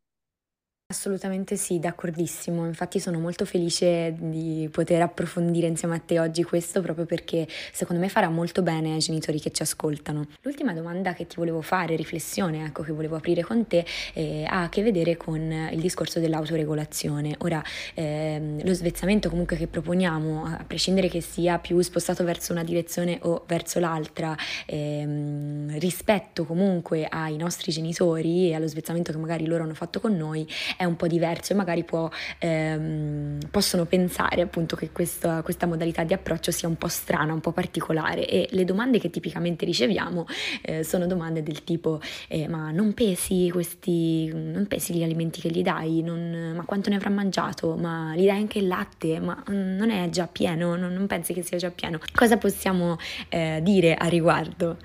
Assolutamente 0.89 1.57
sì, 1.57 1.79
d'accordissimo. 1.79 2.65
Infatti 2.65 3.01
sono 3.01 3.19
molto 3.19 3.43
felice 3.43 4.15
di 4.17 4.69
poter 4.71 5.01
approfondire 5.01 5.67
insieme 5.67 5.95
a 5.95 5.99
te 5.99 6.17
oggi 6.17 6.43
questo 6.43 6.79
proprio 6.79 7.05
perché 7.05 7.45
secondo 7.73 8.01
me 8.01 8.07
farà 8.07 8.29
molto 8.29 8.61
bene 8.61 8.93
ai 8.93 8.99
genitori 8.99 9.37
che 9.41 9.51
ci 9.51 9.63
ascoltano. 9.63 10.27
L'ultima 10.43 10.71
domanda 10.73 11.11
che 11.11 11.27
ti 11.27 11.35
volevo 11.35 11.59
fare, 11.59 11.97
riflessione, 11.97 12.63
ecco, 12.63 12.83
che 12.83 12.93
volevo 12.93 13.17
aprire 13.17 13.43
con 13.43 13.67
te, 13.67 13.85
eh, 14.13 14.45
ha 14.47 14.61
a 14.61 14.69
che 14.69 14.81
vedere 14.81 15.17
con 15.17 15.41
il 15.73 15.81
discorso 15.81 16.21
dell'autoregolazione. 16.21 17.35
Ora, 17.39 17.61
ehm, 17.93 18.63
lo 18.65 18.73
svezzamento 18.73 19.29
comunque 19.29 19.57
che 19.57 19.67
proponiamo, 19.67 20.45
a 20.45 20.63
prescindere 20.65 21.09
che 21.09 21.19
sia 21.19 21.59
più 21.59 21.81
spostato 21.81 22.23
verso 22.23 22.53
una 22.53 22.63
direzione 22.63 23.19
o 23.23 23.43
verso 23.45 23.79
l'altra, 23.79 24.33
ehm, 24.65 25.79
rispetto 25.79 26.45
comunque 26.45 27.05
ai 27.09 27.35
nostri 27.35 27.73
genitori 27.73 28.51
e 28.51 28.55
allo 28.55 28.67
svezzamento 28.67 29.11
che 29.11 29.17
magari 29.17 29.45
loro 29.45 29.63
hanno 29.63 29.73
fatto 29.73 29.99
con 29.99 30.15
noi, 30.15 30.47
è 30.77 30.85
un 30.85 30.95
po' 30.95 31.07
diverso 31.07 31.53
e 31.53 31.55
magari 31.55 31.83
può, 31.83 32.09
ehm, 32.39 33.39
possono 33.51 33.85
pensare 33.85 34.41
appunto 34.41 34.75
che 34.75 34.91
questa, 34.91 35.41
questa, 35.41 35.65
modalità 35.65 36.03
di 36.03 36.13
approccio 36.13 36.51
sia 36.51 36.67
un 36.67 36.77
po' 36.77 36.87
strana, 36.87 37.33
un 37.33 37.41
po' 37.41 37.51
particolare. 37.51 38.27
E 38.27 38.47
le 38.51 38.63
domande 38.63 38.99
che 38.99 39.09
tipicamente 39.09 39.65
riceviamo 39.65 40.25
eh, 40.61 40.83
sono 40.83 41.07
domande 41.07 41.43
del 41.43 41.63
tipo 41.63 41.99
eh, 42.27 42.47
ma 42.47 42.71
non 42.71 42.93
pesi 42.93 43.49
questi, 43.51 44.27
non 44.33 44.65
pesi 44.67 44.93
gli 44.93 45.03
alimenti 45.03 45.41
che 45.41 45.49
gli 45.49 45.63
dai, 45.63 46.01
non, 46.01 46.53
ma 46.55 46.63
quanto 46.63 46.89
ne 46.89 46.95
avrà 46.95 47.09
mangiato, 47.09 47.75
ma 47.75 48.13
gli 48.15 48.25
dai 48.25 48.37
anche 48.37 48.59
il 48.59 48.67
latte, 48.67 49.19
ma 49.19 49.43
non 49.47 49.89
è 49.89 50.07
già 50.09 50.27
pieno, 50.27 50.75
non, 50.75 50.93
non 50.93 51.07
pensi 51.07 51.33
che 51.33 51.41
sia 51.41 51.57
già 51.57 51.71
pieno? 51.71 51.99
Cosa 52.13 52.37
possiamo 52.37 52.97
eh, 53.29 53.59
dire 53.63 53.95
a 53.95 54.07
riguardo? 54.07 54.77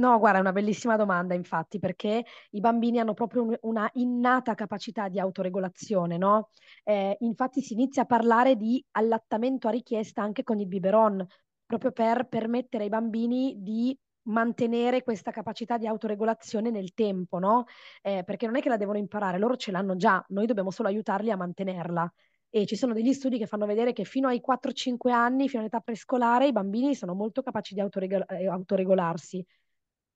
No, 0.00 0.18
guarda, 0.18 0.38
è 0.38 0.40
una 0.40 0.52
bellissima 0.52 0.96
domanda, 0.96 1.34
infatti, 1.34 1.78
perché 1.78 2.24
i 2.52 2.60
bambini 2.60 2.98
hanno 3.00 3.12
proprio 3.12 3.42
un- 3.42 3.58
una 3.62 3.88
innata 3.94 4.54
capacità 4.54 5.08
di 5.08 5.20
autoregolazione, 5.20 6.16
no? 6.16 6.48
Eh, 6.84 7.16
infatti 7.20 7.60
si 7.60 7.74
inizia 7.74 8.02
a 8.02 8.06
parlare 8.06 8.56
di 8.56 8.82
allattamento 8.92 9.68
a 9.68 9.70
richiesta 9.72 10.22
anche 10.22 10.42
con 10.42 10.58
il 10.58 10.66
biberon, 10.68 11.24
proprio 11.66 11.92
per 11.92 12.28
permettere 12.28 12.84
ai 12.84 12.88
bambini 12.88 13.56
di 13.58 13.94
mantenere 14.22 15.02
questa 15.02 15.32
capacità 15.32 15.76
di 15.76 15.86
autoregolazione 15.86 16.70
nel 16.70 16.94
tempo, 16.94 17.38
no? 17.38 17.64
Eh, 18.00 18.22
perché 18.24 18.46
non 18.46 18.56
è 18.56 18.62
che 18.62 18.68
la 18.70 18.76
devono 18.78 18.96
imparare, 18.98 19.36
loro 19.38 19.56
ce 19.56 19.70
l'hanno 19.70 19.96
già, 19.96 20.24
noi 20.28 20.46
dobbiamo 20.46 20.70
solo 20.70 20.88
aiutarli 20.88 21.30
a 21.30 21.36
mantenerla. 21.36 22.10
E 22.52 22.66
ci 22.66 22.74
sono 22.74 22.94
degli 22.94 23.12
studi 23.12 23.38
che 23.38 23.46
fanno 23.46 23.64
vedere 23.66 23.92
che 23.92 24.04
fino 24.04 24.26
ai 24.28 24.40
4-5 24.40 25.12
anni, 25.12 25.48
fino 25.48 25.60
all'età 25.60 25.78
prescolare, 25.80 26.46
i 26.48 26.52
bambini 26.52 26.94
sono 26.96 27.14
molto 27.14 27.42
capaci 27.42 27.74
di 27.74 27.80
autoregol- 27.80 28.24
eh, 28.28 28.48
autoregolarsi. 28.48 29.44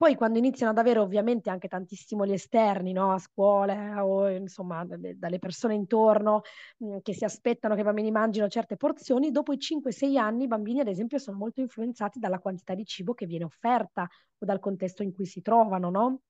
Poi 0.04 0.16
quando 0.16 0.36
iniziano 0.36 0.70
ad 0.70 0.76
avere 0.76 0.98
ovviamente 0.98 1.48
anche 1.48 1.66
tantissimo 1.66 2.26
gli 2.26 2.32
esterni, 2.32 2.92
no? 2.92 3.12
A 3.12 3.18
scuola 3.18 4.04
o 4.04 4.28
insomma 4.28 4.84
dalle, 4.84 5.16
dalle 5.16 5.38
persone 5.38 5.72
intorno 5.72 6.42
mh, 6.76 6.98
che 7.00 7.14
si 7.14 7.24
aspettano 7.24 7.74
che 7.74 7.80
i 7.80 7.84
bambini 7.84 8.10
mangino 8.10 8.46
certe 8.48 8.76
porzioni, 8.76 9.30
dopo 9.30 9.54
i 9.54 9.58
5-6 9.58 10.18
anni 10.18 10.44
i 10.44 10.46
bambini 10.46 10.80
ad 10.80 10.88
esempio 10.88 11.16
sono 11.16 11.38
molto 11.38 11.62
influenzati 11.62 12.18
dalla 12.18 12.38
quantità 12.38 12.74
di 12.74 12.84
cibo 12.84 13.14
che 13.14 13.24
viene 13.24 13.44
offerta 13.44 14.02
o 14.02 14.44
dal 14.44 14.60
contesto 14.60 15.02
in 15.02 15.14
cui 15.14 15.24
si 15.24 15.40
trovano, 15.40 15.88
no? 15.88 16.20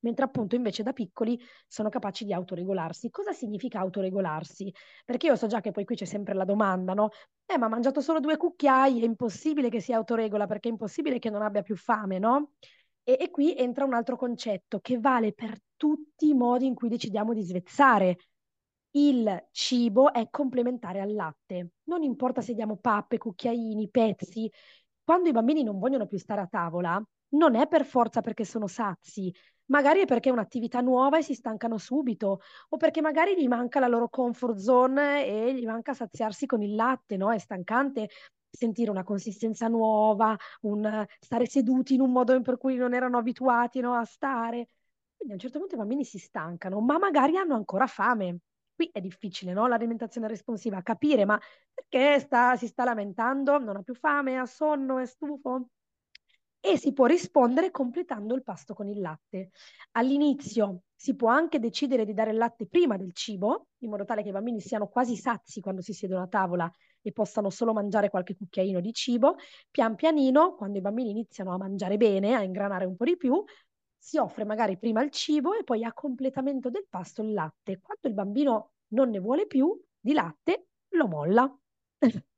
mentre 0.00 0.26
appunto 0.26 0.54
invece 0.54 0.82
da 0.82 0.92
piccoli 0.92 1.40
sono 1.66 1.88
capaci 1.88 2.26
di 2.26 2.34
autoregolarsi. 2.34 3.08
Cosa 3.08 3.32
significa 3.32 3.78
autoregolarsi? 3.80 4.70
Perché 5.02 5.28
io 5.28 5.36
so 5.36 5.46
già 5.46 5.62
che 5.62 5.70
poi 5.70 5.86
qui 5.86 5.96
c'è 5.96 6.04
sempre 6.04 6.34
la 6.34 6.44
domanda, 6.44 6.92
no? 6.92 7.08
Eh, 7.46 7.56
ma 7.56 7.66
ha 7.66 7.68
mangiato 7.70 8.02
solo 8.02 8.20
due 8.20 8.36
cucchiai, 8.36 9.00
è 9.00 9.04
impossibile 9.06 9.70
che 9.70 9.80
si 9.80 9.94
autoregola 9.94 10.46
perché 10.46 10.68
è 10.68 10.72
impossibile 10.72 11.18
che 11.18 11.30
non 11.30 11.40
abbia 11.40 11.62
più 11.62 11.74
fame, 11.74 12.18
no? 12.18 12.52
E, 13.04 13.16
e 13.20 13.30
qui 13.30 13.54
entra 13.56 13.84
un 13.84 13.94
altro 13.94 14.16
concetto 14.16 14.80
che 14.80 14.98
vale 14.98 15.32
per 15.32 15.58
tutti 15.76 16.28
i 16.28 16.34
modi 16.34 16.66
in 16.66 16.74
cui 16.74 16.88
decidiamo 16.88 17.32
di 17.34 17.42
svezzare. 17.42 18.16
Il 18.92 19.48
cibo 19.50 20.12
è 20.12 20.28
complementare 20.30 21.00
al 21.00 21.12
latte. 21.14 21.72
Non 21.84 22.02
importa 22.02 22.40
se 22.40 22.54
diamo 22.54 22.76
pappe, 22.76 23.18
cucchiaini, 23.18 23.90
pezzi. 23.90 24.50
Quando 25.02 25.28
i 25.28 25.32
bambini 25.32 25.62
non 25.62 25.78
vogliono 25.78 26.06
più 26.06 26.18
stare 26.18 26.40
a 26.40 26.46
tavola, 26.46 27.02
non 27.30 27.56
è 27.56 27.66
per 27.66 27.84
forza 27.84 28.20
perché 28.20 28.44
sono 28.44 28.66
sazi, 28.68 29.34
magari 29.66 30.00
è 30.00 30.06
perché 30.06 30.28
è 30.28 30.32
un'attività 30.32 30.80
nuova 30.80 31.18
e 31.18 31.22
si 31.22 31.34
stancano 31.34 31.76
subito, 31.78 32.40
o 32.68 32.76
perché 32.76 33.00
magari 33.00 33.36
gli 33.36 33.48
manca 33.48 33.80
la 33.80 33.88
loro 33.88 34.08
comfort 34.08 34.56
zone 34.56 35.26
e 35.26 35.54
gli 35.54 35.66
manca 35.66 35.92
saziarsi 35.92 36.46
con 36.46 36.62
il 36.62 36.74
latte, 36.74 37.16
no? 37.16 37.32
È 37.32 37.38
stancante 37.38 38.08
sentire 38.54 38.90
una 38.90 39.02
consistenza 39.04 39.68
nuova, 39.68 40.36
un 40.62 41.06
stare 41.20 41.46
seduti 41.46 41.94
in 41.94 42.00
un 42.00 42.12
modo 42.12 42.40
per 42.42 42.56
cui 42.58 42.76
non 42.76 42.94
erano 42.94 43.18
abituati 43.18 43.80
no, 43.80 43.94
a 43.94 44.04
stare. 44.04 44.68
Quindi 45.16 45.32
a 45.32 45.34
un 45.34 45.38
certo 45.38 45.58
punto 45.58 45.74
i 45.74 45.78
bambini 45.78 46.04
si 46.04 46.18
stancano, 46.18 46.80
ma 46.80 46.98
magari 46.98 47.36
hanno 47.36 47.54
ancora 47.54 47.86
fame. 47.86 48.38
Qui 48.74 48.90
è 48.92 49.00
difficile, 49.00 49.52
no? 49.52 49.66
L'alimentazione 49.68 50.26
responsiva, 50.28 50.82
capire, 50.82 51.24
ma 51.24 51.40
perché 51.72 52.18
sta, 52.20 52.56
si 52.56 52.66
sta 52.66 52.84
lamentando? 52.84 53.58
Non 53.58 53.76
ha 53.76 53.82
più 53.82 53.94
fame, 53.94 54.38
ha 54.38 54.46
sonno, 54.46 54.98
è 54.98 55.06
stufo? 55.06 55.68
E 56.66 56.78
si 56.78 56.94
può 56.94 57.04
rispondere 57.04 57.70
completando 57.70 58.34
il 58.34 58.42
pasto 58.42 58.72
con 58.72 58.88
il 58.88 58.98
latte. 58.98 59.50
All'inizio 59.92 60.84
si 60.94 61.14
può 61.14 61.28
anche 61.28 61.58
decidere 61.58 62.06
di 62.06 62.14
dare 62.14 62.30
il 62.30 62.38
latte 62.38 62.66
prima 62.66 62.96
del 62.96 63.12
cibo, 63.12 63.66
in 63.80 63.90
modo 63.90 64.06
tale 64.06 64.22
che 64.22 64.30
i 64.30 64.32
bambini 64.32 64.60
siano 64.60 64.88
quasi 64.88 65.14
sazi 65.14 65.60
quando 65.60 65.82
si 65.82 65.92
siedono 65.92 66.22
a 66.22 66.26
tavola 66.26 66.70
e 67.02 67.12
possano 67.12 67.50
solo 67.50 67.74
mangiare 67.74 68.08
qualche 68.08 68.34
cucchiaino 68.34 68.80
di 68.80 68.94
cibo. 68.94 69.36
Pian 69.70 69.94
pianino, 69.94 70.54
quando 70.54 70.78
i 70.78 70.80
bambini 70.80 71.10
iniziano 71.10 71.52
a 71.52 71.58
mangiare 71.58 71.98
bene, 71.98 72.34
a 72.34 72.42
ingranare 72.42 72.86
un 72.86 72.96
po' 72.96 73.04
di 73.04 73.18
più, 73.18 73.44
si 73.98 74.16
offre 74.16 74.46
magari 74.46 74.78
prima 74.78 75.02
il 75.02 75.10
cibo 75.10 75.52
e 75.52 75.64
poi 75.64 75.84
a 75.84 75.92
completamento 75.92 76.70
del 76.70 76.86
pasto 76.88 77.20
il 77.20 77.34
latte. 77.34 77.78
Quando 77.78 78.08
il 78.08 78.14
bambino 78.14 78.72
non 78.94 79.10
ne 79.10 79.18
vuole 79.18 79.46
più 79.46 79.78
di 80.00 80.14
latte, 80.14 80.68
lo 80.92 81.08
molla. 81.08 81.58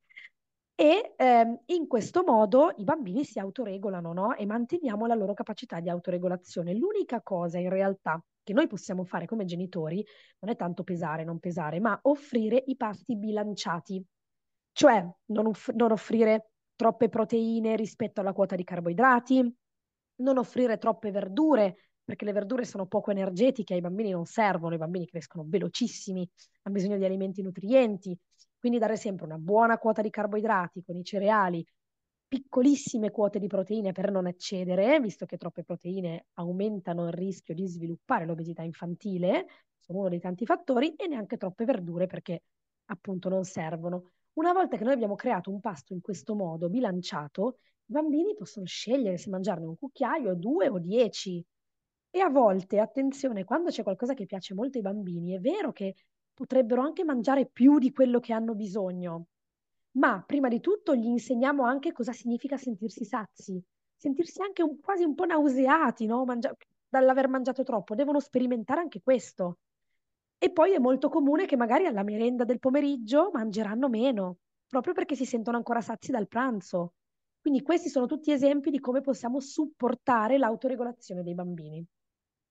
e 0.79 1.15
ehm, 1.17 1.61
in 1.65 1.87
questo 1.87 2.23
modo 2.23 2.71
i 2.77 2.83
bambini 2.83 3.23
si 3.23 3.39
autoregolano 3.39 4.13
no? 4.13 4.35
e 4.35 4.45
manteniamo 4.45 5.07
la 5.07 5.15
loro 5.15 5.33
capacità 5.33 5.79
di 5.79 5.89
autoregolazione. 5.89 6.75
L'unica 6.75 7.19
cosa 7.23 7.57
in 7.57 7.69
realtà 7.69 8.23
che 8.43 8.53
noi 8.53 8.67
possiamo 8.67 9.03
fare 9.03 9.25
come 9.25 9.45
genitori 9.45 10.05
non 10.41 10.51
è 10.51 10.55
tanto 10.55 10.83
pesare, 10.83 11.23
non 11.23 11.39
pesare, 11.39 11.79
ma 11.79 11.97
offrire 12.03 12.63
i 12.67 12.75
pasti 12.75 13.17
bilanciati, 13.17 14.05
cioè 14.71 15.03
non, 15.31 15.47
off- 15.47 15.71
non 15.71 15.91
offrire 15.91 16.51
troppe 16.75 17.09
proteine 17.09 17.75
rispetto 17.75 18.21
alla 18.21 18.33
quota 18.33 18.55
di 18.55 18.63
carboidrati, 18.63 19.51
non 20.17 20.37
offrire 20.37 20.77
troppe 20.77 21.09
verdure, 21.09 21.89
perché 22.03 22.23
le 22.23 22.33
verdure 22.33 22.65
sono 22.65 22.85
poco 22.85 23.09
energetiche, 23.09 23.73
ai 23.73 23.81
bambini 23.81 24.11
non 24.11 24.25
servono, 24.25 24.75
i 24.75 24.77
bambini 24.77 25.07
crescono 25.07 25.43
velocissimi, 25.47 26.29
hanno 26.61 26.75
bisogno 26.75 26.97
di 26.97 27.05
alimenti 27.05 27.41
nutrienti, 27.41 28.15
quindi 28.59 28.77
dare 28.79 28.95
sempre 28.95 29.25
una 29.25 29.37
buona 29.37 29.77
quota 29.77 30.01
di 30.01 30.09
carboidrati 30.09 30.83
con 30.83 30.95
i 30.95 31.03
cereali, 31.03 31.65
piccolissime 32.27 33.09
quote 33.11 33.39
di 33.39 33.47
proteine 33.47 33.91
per 33.93 34.11
non 34.11 34.27
eccedere, 34.27 34.99
visto 34.99 35.25
che 35.25 35.37
troppe 35.37 35.63
proteine 35.63 36.25
aumentano 36.33 37.07
il 37.07 37.13
rischio 37.13 37.53
di 37.53 37.67
sviluppare 37.67 38.25
l'obesità 38.25 38.63
infantile, 38.63 39.47
sono 39.79 39.99
uno 39.99 40.09
dei 40.09 40.19
tanti 40.19 40.45
fattori, 40.45 40.93
e 40.95 41.07
neanche 41.07 41.37
troppe 41.37 41.63
verdure 41.63 42.05
perché 42.07 42.43
appunto 42.85 43.29
non 43.29 43.45
servono. 43.45 44.11
Una 44.33 44.51
volta 44.53 44.77
che 44.77 44.83
noi 44.83 44.93
abbiamo 44.93 45.15
creato 45.15 45.49
un 45.49 45.61
pasto 45.61 45.93
in 45.93 46.01
questo 46.01 46.35
modo 46.35 46.69
bilanciato, 46.69 47.59
i 47.85 47.93
bambini 47.93 48.35
possono 48.35 48.65
scegliere 48.65 49.17
se 49.17 49.29
mangiarne 49.29 49.65
un 49.65 49.77
cucchiaio, 49.77 50.35
due 50.35 50.67
o 50.67 50.79
dieci. 50.79 51.43
E 52.09 52.19
a 52.19 52.29
volte, 52.29 52.79
attenzione, 52.79 53.45
quando 53.45 53.69
c'è 53.69 53.83
qualcosa 53.83 54.13
che 54.13 54.25
piace 54.25 54.53
molto 54.53 54.77
ai 54.77 54.83
bambini, 54.83 55.33
è 55.33 55.39
vero 55.39 55.71
che 55.71 55.95
potrebbero 56.37 56.83
anche 56.83 57.03
mangiare 57.03 57.47
più 57.47 57.79
di 57.79 57.91
quello 57.91 58.19
che 58.19 58.31
hanno 58.31 58.53
bisogno, 58.53 59.29
ma 59.93 60.21
prima 60.23 60.49
di 60.49 60.59
tutto 60.59 60.95
gli 60.95 61.07
insegniamo 61.07 61.63
anche 61.63 61.91
cosa 61.91 62.13
significa 62.13 62.57
sentirsi 62.57 63.05
sazi, 63.05 63.59
sentirsi 63.95 64.43
anche 64.43 64.61
un, 64.61 64.79
quasi 64.79 65.03
un 65.03 65.15
po' 65.15 65.25
nauseati, 65.25 66.05
no? 66.05 66.23
Mangia- 66.25 66.55
dall'aver 66.87 67.27
mangiato 67.27 67.63
troppo, 67.63 67.95
devono 67.95 68.19
sperimentare 68.19 68.81
anche 68.81 69.01
questo. 69.01 69.57
E 70.37 70.51
poi 70.51 70.73
è 70.73 70.77
molto 70.77 71.09
comune 71.09 71.47
che 71.47 71.55
magari 71.55 71.87
alla 71.87 72.03
merenda 72.03 72.43
del 72.43 72.59
pomeriggio 72.59 73.31
mangeranno 73.33 73.89
meno, 73.89 74.37
proprio 74.67 74.93
perché 74.93 75.15
si 75.15 75.25
sentono 75.25 75.57
ancora 75.57 75.81
sazi 75.81 76.11
dal 76.11 76.27
pranzo. 76.27 76.93
Quindi 77.41 77.63
questi 77.63 77.89
sono 77.89 78.05
tutti 78.05 78.31
esempi 78.31 78.69
di 78.69 78.79
come 78.79 79.01
possiamo 79.01 79.39
supportare 79.39 80.37
l'autoregolazione 80.37 81.23
dei 81.23 81.33
bambini. 81.33 81.83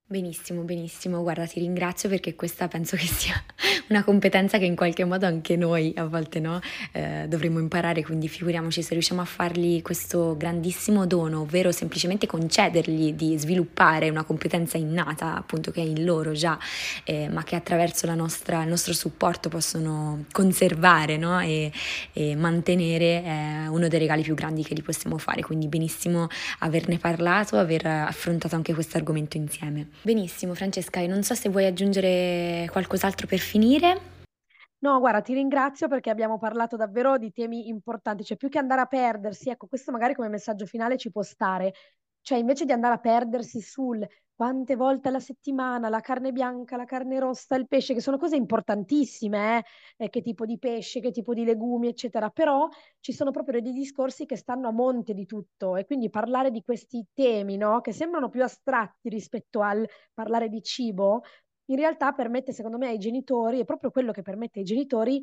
Benissimo, 0.09 0.62
benissimo. 0.62 1.21
Guarda, 1.23 1.47
ti 1.47 1.59
ringrazio 1.59 2.09
perché 2.09 2.37
questa 2.37 2.69
penso 2.69 2.95
che 2.95 3.09
sia 3.09 3.35
una 3.90 4.05
competenza 4.05 4.57
che 4.57 4.64
in 4.64 4.77
qualche 4.77 5.05
modo 5.05 5.27
anche 5.27 5.57
noi 5.57 5.92
a 5.97 6.05
volte 6.05 6.38
no, 6.38 6.61
eh, 6.92 7.25
dovremmo 7.27 7.59
imparare, 7.59 8.05
quindi 8.05 8.29
figuriamoci 8.29 8.83
se 8.83 8.92
riusciamo 8.92 9.21
a 9.21 9.25
fargli 9.25 9.83
questo 9.83 10.37
grandissimo 10.37 11.07
dono, 11.07 11.40
ovvero 11.40 11.73
semplicemente 11.73 12.29
concedergli 12.29 13.14
di 13.14 13.37
sviluppare 13.37 14.09
una 14.09 14.23
competenza 14.23 14.79
innata, 14.79 15.37
appunto 15.37 15.73
che 15.73 15.83
è 15.83 15.85
in 15.85 16.05
loro 16.05 16.31
già, 16.31 16.57
eh, 17.03 17.29
ma 17.29 17.42
che 17.42 17.57
attraverso 17.57 18.07
nostra, 18.14 18.62
il 18.62 18.69
nostro 18.69 18.92
supporto 18.92 19.49
possono 19.49 20.27
conservare 20.31 21.16
no, 21.16 21.40
e, 21.40 21.73
e, 22.12 22.37
mantenere, 22.37 23.25
è 23.25 23.66
uno 23.66 23.88
dei 23.88 23.99
regali 23.99 24.23
più 24.23 24.37
grandi 24.37 24.62
che 24.62 24.73
gli 24.73 24.85
possiamo 24.85 25.19
fare. 25.19 25.42
Quindi 25.42 25.66
benissimo 25.66 26.29
averne 26.61 26.97
parlato, 26.99 27.57
aver 27.57 27.87
affrontato 27.87 28.55
anche 28.55 28.73
questo 28.73 28.99
argomento 28.99 29.37
insieme. 29.37 29.96
Benissimo 30.03 30.55
Francesca, 30.55 31.01
e 31.01 31.07
non 31.07 31.23
so 31.23 31.35
se 31.35 31.49
vuoi 31.49 31.67
aggiungere 31.67 32.69
qualcos'altro 32.71 33.27
per 33.27 33.39
finire. 33.39 34.15
No, 34.79 34.99
guarda, 35.01 35.21
ti 35.21 35.35
ringrazio 35.35 35.89
perché 35.89 36.11
abbiamo 36.11 36.39
parlato 36.39 36.77
davvero 36.77 37.19
di 37.19 37.33
temi 37.33 37.69
importanti, 37.69 38.23
cioè 38.23 38.37
più 38.37 38.49
che 38.49 38.59
andare 38.59 38.83
a 38.83 38.87
perdersi, 38.87 39.51
ecco, 39.51 39.67
questo 39.67 39.91
magari 39.91 40.15
come 40.15 40.29
messaggio 40.29 40.67
finale 40.67 40.97
ci 40.97 41.11
può 41.11 41.23
stare, 41.23 41.73
cioè 42.21 42.39
invece 42.39 42.65
di 42.65 42.73
andare 42.73 42.95
a 42.95 42.99
perdersi 42.99 43.61
sul 43.61 44.07
quante 44.37 44.77
volte 44.77 45.09
alla 45.09 45.18
settimana, 45.20 45.88
la 45.88 46.01
carne 46.01 46.31
bianca, 46.31 46.77
la 46.77 46.85
carne 46.85 47.18
rossa, 47.18 47.57
il 47.57 47.66
pesce, 47.66 47.94
che 47.94 48.01
sono 48.01 48.18
cose 48.18 48.37
importantissime, 48.37 49.59
eh? 49.59 50.05
Eh, 50.05 50.09
che 50.11 50.20
tipo 50.20 50.44
di 50.44 50.59
pesce, 50.59 51.01
che 51.01 51.11
tipo 51.11 51.33
di 51.35 51.44
legumi, 51.44 51.88
eccetera, 51.88 52.29
però 52.31 52.68
ci 53.01 53.12
sono 53.12 53.31
proprio 53.31 53.61
dei 53.61 53.72
discorsi 53.72 54.27
che 54.27 54.37
stanno 54.37 54.68
a 54.68 54.72
monte 54.72 55.14
di 55.14 55.25
tutto 55.25 55.77
e 55.77 55.87
quindi 55.87 56.11
parlare 56.11 56.51
di 56.51 56.62
questi 56.62 57.05
temi, 57.14 57.57
no? 57.57 57.81
che 57.81 57.92
sembrano 57.92 58.29
più 58.29 58.42
astratti 58.42 59.09
rispetto 59.09 59.62
al 59.62 59.88
parlare 60.12 60.49
di 60.49 60.62
cibo, 60.62 61.22
in 61.66 61.77
realtà 61.77 62.12
permette, 62.12 62.53
secondo 62.53 62.79
me, 62.79 62.88
ai 62.88 62.99
genitori, 62.99 63.61
è 63.61 63.64
proprio 63.64 63.90
quello 63.90 64.12
che 64.12 64.22
permette 64.22 64.61
ai 64.61 64.64
genitori 64.64 65.20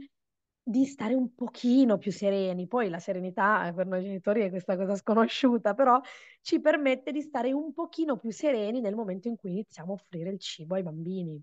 di 0.63 0.85
stare 0.85 1.13
un 1.13 1.35
pochino 1.35 1.97
più 1.97 2.11
sereni. 2.11 2.67
Poi 2.67 2.89
la 2.89 2.99
serenità 2.99 3.67
eh, 3.67 3.73
per 3.73 3.85
noi 3.85 4.01
genitori 4.01 4.41
è 4.41 4.49
questa 4.49 4.77
cosa 4.77 4.95
sconosciuta, 4.95 5.73
però 5.73 5.99
ci 6.41 6.61
permette 6.61 7.11
di 7.11 7.21
stare 7.21 7.51
un 7.51 7.73
pochino 7.73 8.17
più 8.17 8.31
sereni 8.31 8.79
nel 8.79 8.95
momento 8.95 9.27
in 9.27 9.35
cui 9.35 9.51
iniziamo 9.51 9.91
a 9.91 9.95
offrire 9.95 10.29
il 10.29 10.39
cibo 10.39 10.75
ai 10.75 10.83
bambini. 10.83 11.41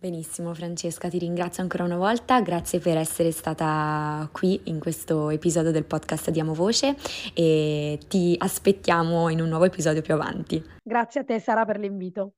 Benissimo 0.00 0.54
Francesca, 0.54 1.10
ti 1.10 1.18
ringrazio 1.18 1.62
ancora 1.62 1.84
una 1.84 1.98
volta, 1.98 2.40
grazie 2.40 2.78
per 2.78 2.96
essere 2.96 3.32
stata 3.32 4.26
qui 4.32 4.58
in 4.64 4.80
questo 4.80 5.28
episodio 5.28 5.72
del 5.72 5.84
podcast 5.84 6.30
Diamo 6.30 6.54
Voce 6.54 6.96
e 7.34 7.98
ti 8.08 8.34
aspettiamo 8.38 9.28
in 9.28 9.42
un 9.42 9.48
nuovo 9.48 9.66
episodio 9.66 10.00
più 10.00 10.14
avanti. 10.14 10.64
Grazie 10.82 11.20
a 11.20 11.24
te 11.24 11.38
Sara 11.38 11.66
per 11.66 11.78
l'invito. 11.78 12.36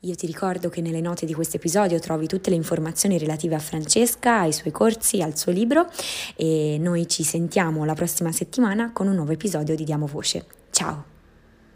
Io 0.00 0.14
ti 0.14 0.26
ricordo 0.26 0.68
che 0.68 0.80
nelle 0.80 1.00
note 1.00 1.26
di 1.26 1.34
questo 1.34 1.56
episodio 1.56 1.98
trovi 1.98 2.26
tutte 2.26 2.50
le 2.50 2.56
informazioni 2.56 3.18
relative 3.18 3.54
a 3.54 3.58
Francesca, 3.58 4.40
ai 4.40 4.52
suoi 4.52 4.72
corsi, 4.72 5.22
al 5.22 5.36
suo 5.36 5.52
libro 5.52 5.86
e 6.36 6.76
noi 6.78 7.08
ci 7.08 7.22
sentiamo 7.22 7.84
la 7.84 7.94
prossima 7.94 8.30
settimana 8.30 8.92
con 8.92 9.08
un 9.08 9.14
nuovo 9.14 9.32
episodio 9.32 9.74
di 9.74 9.84
Diamo 9.84 10.06
Voce. 10.06 10.44
Ciao! 10.70 11.15